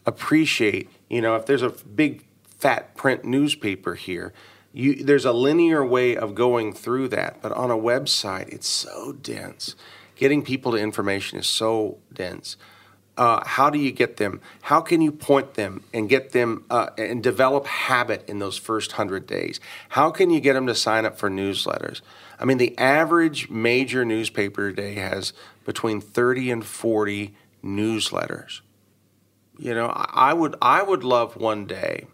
appreciate. 0.06 0.90
You 1.08 1.20
know, 1.20 1.36
if 1.36 1.46
there's 1.46 1.62
a 1.62 1.70
big 1.70 2.24
fat 2.58 2.94
print 2.94 3.24
newspaper 3.24 3.94
here, 3.94 4.32
you, 4.72 5.04
there's 5.04 5.24
a 5.24 5.32
linear 5.32 5.84
way 5.84 6.16
of 6.16 6.34
going 6.34 6.72
through 6.72 7.08
that. 7.08 7.40
But 7.40 7.52
on 7.52 7.70
a 7.70 7.76
website, 7.76 8.48
it's 8.48 8.68
so 8.68 9.12
dense. 9.12 9.76
Getting 10.16 10.42
people 10.42 10.72
to 10.72 10.78
information 10.78 11.38
is 11.38 11.46
so 11.46 11.98
dense. 12.12 12.56
Uh, 13.16 13.46
how 13.46 13.70
do 13.70 13.78
you 13.78 13.92
get 13.92 14.16
them? 14.16 14.40
How 14.62 14.80
can 14.80 15.00
you 15.00 15.12
point 15.12 15.54
them 15.54 15.84
and 15.92 16.08
get 16.08 16.32
them 16.32 16.64
uh, 16.68 16.90
and 16.98 17.22
develop 17.22 17.66
habit 17.66 18.28
in 18.28 18.40
those 18.40 18.58
first 18.58 18.92
hundred 18.92 19.26
days? 19.26 19.60
How 19.90 20.10
can 20.10 20.30
you 20.30 20.40
get 20.40 20.54
them 20.54 20.66
to 20.66 20.74
sign 20.74 21.06
up 21.06 21.16
for 21.16 21.30
newsletters? 21.30 22.00
I 22.40 22.44
mean, 22.44 22.58
the 22.58 22.76
average 22.76 23.48
major 23.48 24.04
newspaper 24.04 24.70
today 24.70 24.94
has 24.94 25.32
between 25.64 26.00
30 26.00 26.50
and 26.50 26.66
40 26.66 27.34
newsletters. 27.64 28.60
You 29.58 29.74
know, 29.74 29.92
I 29.94 30.32
would 30.32 30.56
I 30.60 30.82
would 30.82 31.04
love 31.04 31.36
one 31.36 31.66
day 31.66 32.06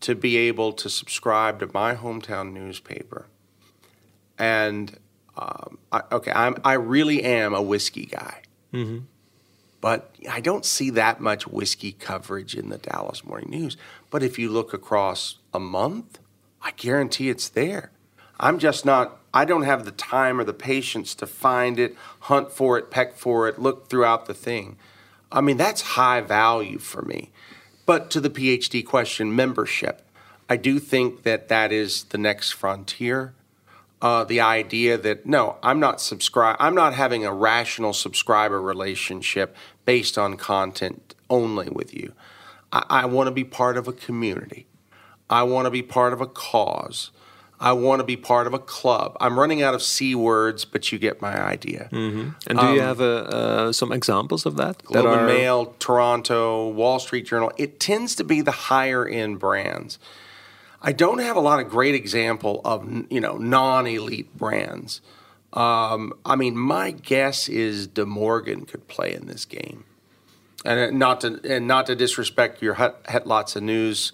to 0.00 0.16
be 0.16 0.36
able 0.36 0.72
to 0.72 0.90
subscribe 0.90 1.60
to 1.60 1.70
my 1.72 1.94
hometown 1.94 2.52
newspaper. 2.52 3.26
And 4.38 4.98
um, 5.36 5.78
I, 5.92 6.02
okay, 6.10 6.32
I'm 6.32 6.56
I 6.64 6.72
really 6.74 7.22
am 7.22 7.54
a 7.54 7.62
whiskey 7.62 8.06
guy, 8.06 8.42
but 9.86 10.16
I 10.28 10.40
don't 10.40 10.64
see 10.64 10.90
that 10.90 11.20
much 11.20 11.46
whiskey 11.46 11.92
coverage 11.92 12.56
in 12.56 12.70
the 12.70 12.78
Dallas 12.78 13.24
Morning 13.24 13.50
News. 13.50 13.76
But 14.10 14.24
if 14.24 14.36
you 14.36 14.50
look 14.50 14.74
across 14.74 15.36
a 15.54 15.60
month, 15.60 16.18
I 16.60 16.72
guarantee 16.72 17.30
it's 17.30 17.48
there. 17.48 17.92
I'm 18.40 18.58
just 18.58 18.84
not. 18.84 19.20
I 19.32 19.44
don't 19.44 19.62
have 19.62 19.84
the 19.84 19.92
time 19.92 20.40
or 20.40 20.44
the 20.44 20.52
patience 20.52 21.14
to 21.14 21.26
find 21.28 21.78
it, 21.78 21.94
hunt 22.22 22.50
for 22.50 22.76
it, 22.76 22.90
peck 22.90 23.14
for 23.14 23.46
it, 23.46 23.60
look 23.60 23.88
throughout 23.88 24.26
the 24.26 24.34
thing. 24.34 24.76
I 25.30 25.40
mean, 25.40 25.56
that's 25.56 25.82
high 25.82 26.20
value 26.20 26.80
for 26.80 27.02
me. 27.02 27.30
But 27.86 28.10
to 28.10 28.20
the 28.20 28.28
PhD 28.28 28.84
question, 28.84 29.36
membership, 29.36 30.02
I 30.48 30.56
do 30.56 30.80
think 30.80 31.22
that 31.22 31.46
that 31.46 31.70
is 31.70 32.02
the 32.06 32.18
next 32.18 32.50
frontier. 32.50 33.34
Uh, 34.06 34.22
the 34.24 34.40
idea 34.40 34.96
that 34.96 35.26
no, 35.26 35.56
I'm 35.64 35.80
not 35.80 36.00
subscribe. 36.00 36.56
I'm 36.60 36.76
not 36.76 36.94
having 36.94 37.24
a 37.26 37.32
rational 37.32 37.92
subscriber 37.92 38.62
relationship 38.62 39.56
based 39.84 40.16
on 40.16 40.36
content 40.36 41.16
only 41.28 41.68
with 41.68 41.92
you. 41.92 42.12
I, 42.72 42.84
I 43.02 43.06
want 43.06 43.26
to 43.26 43.32
be 43.32 43.42
part 43.42 43.76
of 43.76 43.88
a 43.88 43.92
community. 43.92 44.66
I 45.28 45.42
want 45.42 45.66
to 45.66 45.72
be 45.72 45.82
part 45.82 46.12
of 46.12 46.20
a 46.20 46.26
cause. 46.26 47.10
I 47.58 47.72
want 47.72 47.98
to 47.98 48.04
be 48.04 48.16
part 48.16 48.46
of 48.46 48.54
a 48.54 48.58
club. 48.60 49.16
I'm 49.20 49.38
running 49.40 49.60
out 49.60 49.74
of 49.74 49.82
c 49.82 50.14
words, 50.14 50.64
but 50.64 50.92
you 50.92 50.98
get 50.98 51.20
my 51.20 51.34
idea. 51.54 51.88
and 51.90 52.34
do 52.60 52.66
you 52.74 52.80
have 52.80 53.00
uh, 53.00 53.04
uh, 53.04 53.72
some 53.72 53.90
examples 53.90 54.46
of 54.46 54.56
that? 54.56 54.78
that 54.78 54.84
Globe 54.84 55.06
and 55.06 55.20
are- 55.22 55.26
Mail, 55.26 55.74
Toronto, 55.80 56.68
Wall 56.68 57.00
Street 57.00 57.26
Journal. 57.26 57.50
It 57.56 57.80
tends 57.80 58.14
to 58.16 58.24
be 58.24 58.40
the 58.40 58.52
higher 58.70 59.04
end 59.04 59.40
brands. 59.40 59.98
I 60.80 60.92
don't 60.92 61.18
have 61.18 61.36
a 61.36 61.40
lot 61.40 61.60
of 61.60 61.68
great 61.68 61.94
example 61.94 62.60
of 62.64 63.06
you 63.10 63.20
know 63.20 63.36
non 63.36 63.86
elite 63.86 64.36
brands. 64.36 65.00
Um, 65.52 66.12
I 66.24 66.36
mean, 66.36 66.56
my 66.56 66.90
guess 66.90 67.48
is 67.48 67.86
De 67.86 68.04
Morgen 68.04 68.66
could 68.66 68.88
play 68.88 69.14
in 69.14 69.26
this 69.26 69.44
game, 69.44 69.84
and 70.64 70.78
uh, 70.78 70.90
not 70.90 71.22
to 71.22 71.40
and 71.44 71.66
not 71.66 71.86
to 71.86 71.96
disrespect 71.96 72.62
your 72.62 72.74
het, 72.74 72.96
het 73.06 73.26
lots 73.26 73.56
of 73.56 73.62
news 73.62 74.12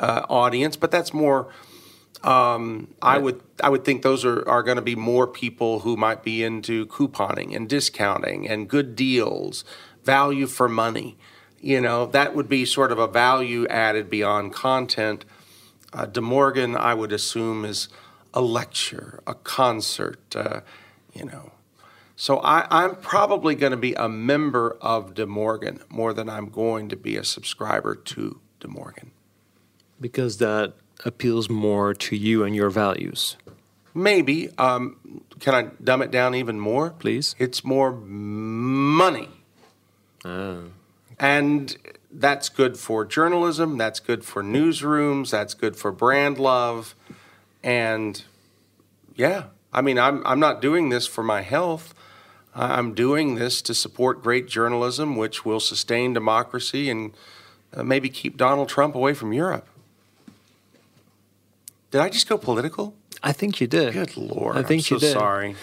uh, 0.00 0.26
audience, 0.28 0.76
but 0.76 0.90
that's 0.90 1.12
more. 1.12 1.48
Um, 2.22 2.94
I 3.02 3.18
would 3.18 3.42
I 3.62 3.68
would 3.68 3.84
think 3.84 4.02
those 4.02 4.24
are, 4.24 4.48
are 4.48 4.62
going 4.62 4.76
to 4.76 4.82
be 4.82 4.96
more 4.96 5.26
people 5.26 5.80
who 5.80 5.96
might 5.96 6.22
be 6.22 6.42
into 6.42 6.86
couponing 6.86 7.54
and 7.54 7.68
discounting 7.68 8.48
and 8.48 8.68
good 8.68 8.96
deals 8.96 9.64
value 10.04 10.46
for 10.46 10.68
money. 10.68 11.18
You 11.60 11.80
know, 11.80 12.06
that 12.06 12.34
would 12.34 12.48
be 12.48 12.64
sort 12.64 12.92
of 12.92 12.98
a 12.98 13.08
value 13.08 13.66
added 13.66 14.08
beyond 14.08 14.54
content. 14.54 15.24
Uh, 15.96 16.04
De 16.04 16.20
Morgen, 16.20 16.76
I 16.76 16.92
would 16.92 17.10
assume, 17.10 17.64
is 17.64 17.88
a 18.34 18.42
lecture, 18.42 19.20
a 19.26 19.34
concert, 19.34 20.36
uh, 20.36 20.60
you 21.14 21.24
know. 21.24 21.52
So 22.16 22.38
I, 22.38 22.66
I'm 22.70 22.96
probably 22.96 23.54
going 23.54 23.70
to 23.70 23.78
be 23.78 23.94
a 23.94 24.08
member 24.08 24.76
of 24.82 25.14
De 25.14 25.26
Morgen 25.26 25.80
more 25.88 26.12
than 26.12 26.28
I'm 26.28 26.50
going 26.50 26.90
to 26.90 26.96
be 26.96 27.16
a 27.16 27.24
subscriber 27.24 27.94
to 27.94 28.40
De 28.60 28.68
Morgen. 28.68 29.10
Because 29.98 30.36
that 30.36 30.74
appeals 31.04 31.48
more 31.48 31.94
to 31.94 32.14
you 32.14 32.44
and 32.44 32.54
your 32.54 32.68
values. 32.68 33.36
Maybe. 33.94 34.50
Um, 34.58 35.22
can 35.40 35.54
I 35.54 35.62
dumb 35.82 36.02
it 36.02 36.10
down 36.10 36.34
even 36.34 36.60
more? 36.60 36.90
Please. 36.90 37.34
It's 37.38 37.64
more 37.64 37.92
money. 37.92 39.30
And 41.18 41.76
that's 42.18 42.48
good 42.48 42.78
for 42.78 43.04
journalism, 43.04 43.76
that's 43.76 44.00
good 44.00 44.24
for 44.24 44.42
newsrooms, 44.42 45.30
that's 45.30 45.54
good 45.54 45.76
for 45.76 45.92
brand 45.92 46.38
love. 46.38 46.94
And 47.62 48.22
yeah, 49.14 49.44
I 49.72 49.82
mean, 49.82 49.98
I'm, 49.98 50.26
I'm 50.26 50.40
not 50.40 50.62
doing 50.62 50.88
this 50.88 51.06
for 51.06 51.22
my 51.22 51.42
health. 51.42 51.94
I'm 52.54 52.94
doing 52.94 53.34
this 53.34 53.60
to 53.62 53.74
support 53.74 54.22
great 54.22 54.48
journalism, 54.48 55.16
which 55.16 55.44
will 55.44 55.60
sustain 55.60 56.14
democracy 56.14 56.88
and 56.88 57.12
uh, 57.74 57.82
maybe 57.82 58.08
keep 58.08 58.38
Donald 58.38 58.70
Trump 58.70 58.94
away 58.94 59.12
from 59.12 59.34
Europe. 59.34 59.68
Did 61.90 62.00
I 62.00 62.08
just 62.08 62.28
go 62.28 62.38
political? 62.38 62.94
I 63.22 63.32
think 63.32 63.60
you 63.60 63.66
did. 63.66 63.92
Good 63.92 64.16
Lord. 64.16 64.56
I 64.56 64.62
think 64.62 64.80
I'm 64.80 64.84
so 64.84 64.94
you 64.94 65.00
did. 65.00 65.12
sorry. 65.12 65.56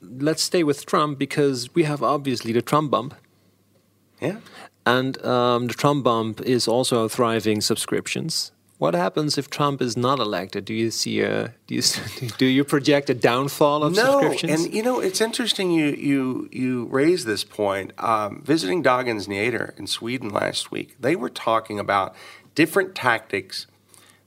Let's 0.00 0.42
stay 0.42 0.62
with 0.62 0.86
Trump 0.86 1.18
because 1.18 1.74
we 1.74 1.84
have 1.84 2.02
obviously 2.02 2.52
the 2.52 2.62
Trump 2.62 2.90
bump. 2.90 3.14
Yeah. 4.20 4.36
And 4.86 5.24
um, 5.24 5.66
the 5.68 5.74
Trump 5.74 6.04
bump 6.04 6.40
is 6.42 6.68
also 6.68 7.08
thriving 7.08 7.60
subscriptions. 7.60 8.52
What 8.78 8.94
happens 8.94 9.38
if 9.38 9.48
Trump 9.48 9.80
is 9.80 9.96
not 9.96 10.18
elected? 10.18 10.64
Do 10.64 10.74
you 10.74 10.90
see 10.90 11.20
a 11.20 11.54
do 11.66 11.74
you 11.74 11.82
do 12.38 12.44
you 12.44 12.64
project 12.64 13.08
a 13.08 13.14
downfall 13.14 13.84
of 13.84 13.94
no, 13.94 14.20
subscriptions? 14.20 14.64
and 14.64 14.74
you 14.74 14.82
know 14.82 15.00
it's 15.00 15.20
interesting 15.20 15.70
you 15.70 15.86
you 15.86 16.48
you 16.52 16.84
raise 16.86 17.24
this 17.24 17.44
point. 17.44 17.92
Um, 17.98 18.42
visiting 18.44 18.82
Dagens 18.82 19.26
Nyheter 19.28 19.78
in 19.78 19.86
Sweden 19.86 20.28
last 20.28 20.70
week, 20.70 20.96
they 21.00 21.16
were 21.16 21.30
talking 21.30 21.78
about 21.78 22.14
different 22.54 22.94
tactics 22.94 23.66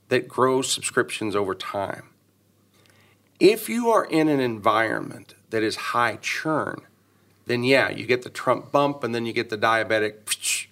that 0.10 0.28
grow 0.28 0.62
subscriptions 0.62 1.36
over 1.36 1.54
time. 1.54 2.10
If 3.40 3.70
you 3.70 3.90
are 3.90 4.06
in 4.06 4.30
an 4.30 4.40
environment 4.40 5.36
that 5.50 5.62
is 5.62 5.76
high 5.94 6.18
churn, 6.22 6.82
then 7.48 7.64
yeah, 7.64 7.90
you 7.90 8.06
get 8.06 8.22
the 8.24 8.30
Trump 8.30 8.72
bump, 8.72 9.04
and 9.04 9.16
then 9.16 9.26
you 9.26 9.34
get 9.34 9.50
the 9.50 9.58
diabetic, 9.58 10.68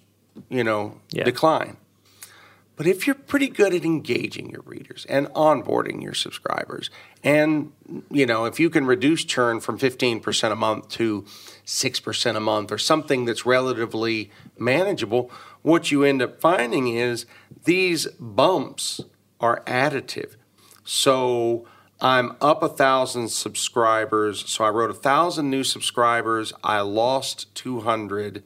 you 0.48 0.62
know, 0.62 1.00
Yeah. 1.10 1.24
decline. 1.24 1.78
But 2.76 2.86
if 2.86 3.06
you're 3.06 3.14
pretty 3.14 3.48
good 3.48 3.72
at 3.72 3.86
engaging 3.86 4.50
your 4.50 4.60
readers 4.66 5.06
and 5.08 5.28
onboarding 5.28 6.02
your 6.02 6.12
subscribers, 6.12 6.90
and 7.24 7.72
you 8.10 8.26
know, 8.26 8.44
if 8.44 8.60
you 8.60 8.68
can 8.68 8.84
reduce 8.84 9.24
churn 9.24 9.60
from 9.60 9.78
15% 9.78 10.52
a 10.52 10.56
month 10.56 10.90
to 10.90 11.24
6% 11.64 12.36
a 12.36 12.40
month 12.40 12.70
or 12.70 12.76
something 12.78 13.24
that's 13.24 13.46
relatively 13.46 14.30
manageable, 14.58 15.30
what 15.62 15.90
you 15.90 16.04
end 16.04 16.20
up 16.20 16.38
finding 16.38 16.88
is 16.88 17.24
these 17.64 18.06
bumps 18.20 19.00
are 19.40 19.62
additive. 19.66 20.36
So 20.84 21.66
I'm 22.00 22.36
up 22.40 22.62
a 22.62 22.68
thousand 22.68 23.28
subscribers. 23.30 24.48
So 24.50 24.64
I 24.64 24.68
wrote 24.68 24.90
a 24.90 24.94
thousand 24.94 25.50
new 25.50 25.64
subscribers. 25.64 26.52
I 26.62 26.80
lost 26.80 27.54
200, 27.54 28.42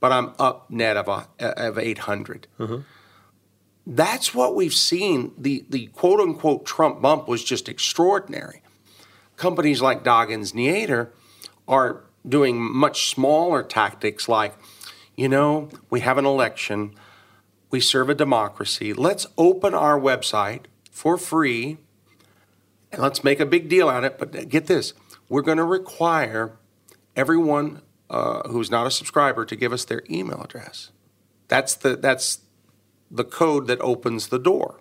but 0.00 0.12
I'm 0.12 0.32
up 0.38 0.70
net 0.70 0.96
of, 0.96 1.08
a, 1.08 1.28
of 1.40 1.78
800 1.78 2.46
mm-hmm. 2.58 2.80
that's 3.86 4.34
what 4.34 4.54
we've 4.54 4.74
seen. 4.74 5.32
The 5.36 5.64
the 5.68 5.86
quote 5.88 6.20
unquote 6.20 6.64
Trump 6.64 7.02
bump 7.02 7.26
was 7.26 7.42
just 7.42 7.68
extraordinary. 7.68 8.62
Companies 9.36 9.82
like 9.82 10.04
Dagens 10.04 10.52
Nyheter 10.52 11.08
are 11.66 12.04
doing 12.28 12.60
much 12.60 13.10
smaller 13.10 13.62
tactics 13.62 14.28
like, 14.28 14.54
you 15.16 15.28
know, 15.28 15.68
we 15.90 16.00
have 16.00 16.18
an 16.18 16.26
election, 16.26 16.94
we 17.70 17.80
serve 17.80 18.08
a 18.08 18.14
democracy. 18.14 18.92
Let's 18.92 19.26
open 19.36 19.74
our 19.74 19.98
website 19.98 20.66
for 20.90 21.18
free 21.18 21.78
and 22.92 23.00
let's 23.02 23.24
make 23.24 23.40
a 23.40 23.46
big 23.46 23.68
deal 23.68 23.88
out 23.88 24.04
of 24.04 24.12
it. 24.12 24.18
But 24.18 24.48
get 24.48 24.66
this, 24.66 24.94
we're 25.28 25.42
going 25.42 25.58
to 25.58 25.64
require 25.64 26.58
everyone 27.16 27.82
uh, 28.10 28.46
who's 28.48 28.70
not 28.70 28.86
a 28.86 28.90
subscriber 28.90 29.44
to 29.46 29.56
give 29.56 29.72
us 29.72 29.84
their 29.84 30.02
email 30.10 30.42
address. 30.42 30.90
That's 31.48 31.74
the 31.74 31.96
that's 31.96 32.40
the 33.10 33.24
code 33.24 33.66
that 33.66 33.80
opens 33.80 34.28
the 34.28 34.38
door. 34.38 34.80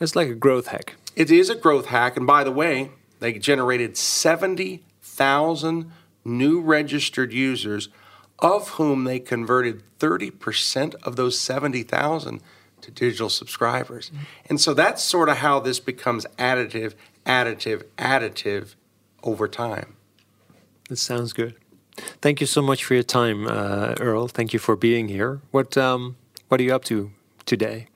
it's 0.00 0.16
like 0.16 0.28
a 0.28 0.34
growth 0.34 0.68
hack. 0.68 0.94
It 1.14 1.30
is 1.30 1.48
a 1.48 1.54
growth 1.54 1.86
hack, 1.86 2.16
and 2.16 2.26
by 2.26 2.44
the 2.44 2.52
way, 2.52 2.90
they 3.20 3.32
generated 3.34 3.96
70,000 3.96 5.92
new 6.24 6.60
registered 6.60 7.32
users, 7.32 7.88
of 8.40 8.70
whom 8.70 9.04
they 9.04 9.18
converted 9.18 9.82
30% 9.98 10.94
of 11.04 11.16
those 11.16 11.38
70,000 11.38 12.42
to 12.86 12.92
digital 12.92 13.28
subscribers. 13.28 14.10
And 14.48 14.60
so 14.60 14.72
that's 14.72 15.02
sort 15.02 15.28
of 15.28 15.38
how 15.38 15.60
this 15.60 15.80
becomes 15.80 16.24
additive, 16.38 16.94
additive, 17.26 17.82
additive 17.98 18.76
over 19.22 19.48
time. 19.48 19.96
That 20.88 20.96
sounds 20.96 21.32
good. 21.32 21.56
Thank 22.22 22.40
you 22.40 22.46
so 22.46 22.62
much 22.62 22.84
for 22.84 22.94
your 22.94 23.02
time, 23.02 23.46
uh, 23.46 23.94
Earl. 24.00 24.28
Thank 24.28 24.52
you 24.52 24.58
for 24.58 24.76
being 24.76 25.08
here. 25.08 25.40
What 25.50 25.76
um, 25.76 26.16
what 26.48 26.60
are 26.60 26.62
you 26.62 26.74
up 26.74 26.84
to 26.84 27.10
today? 27.44 27.88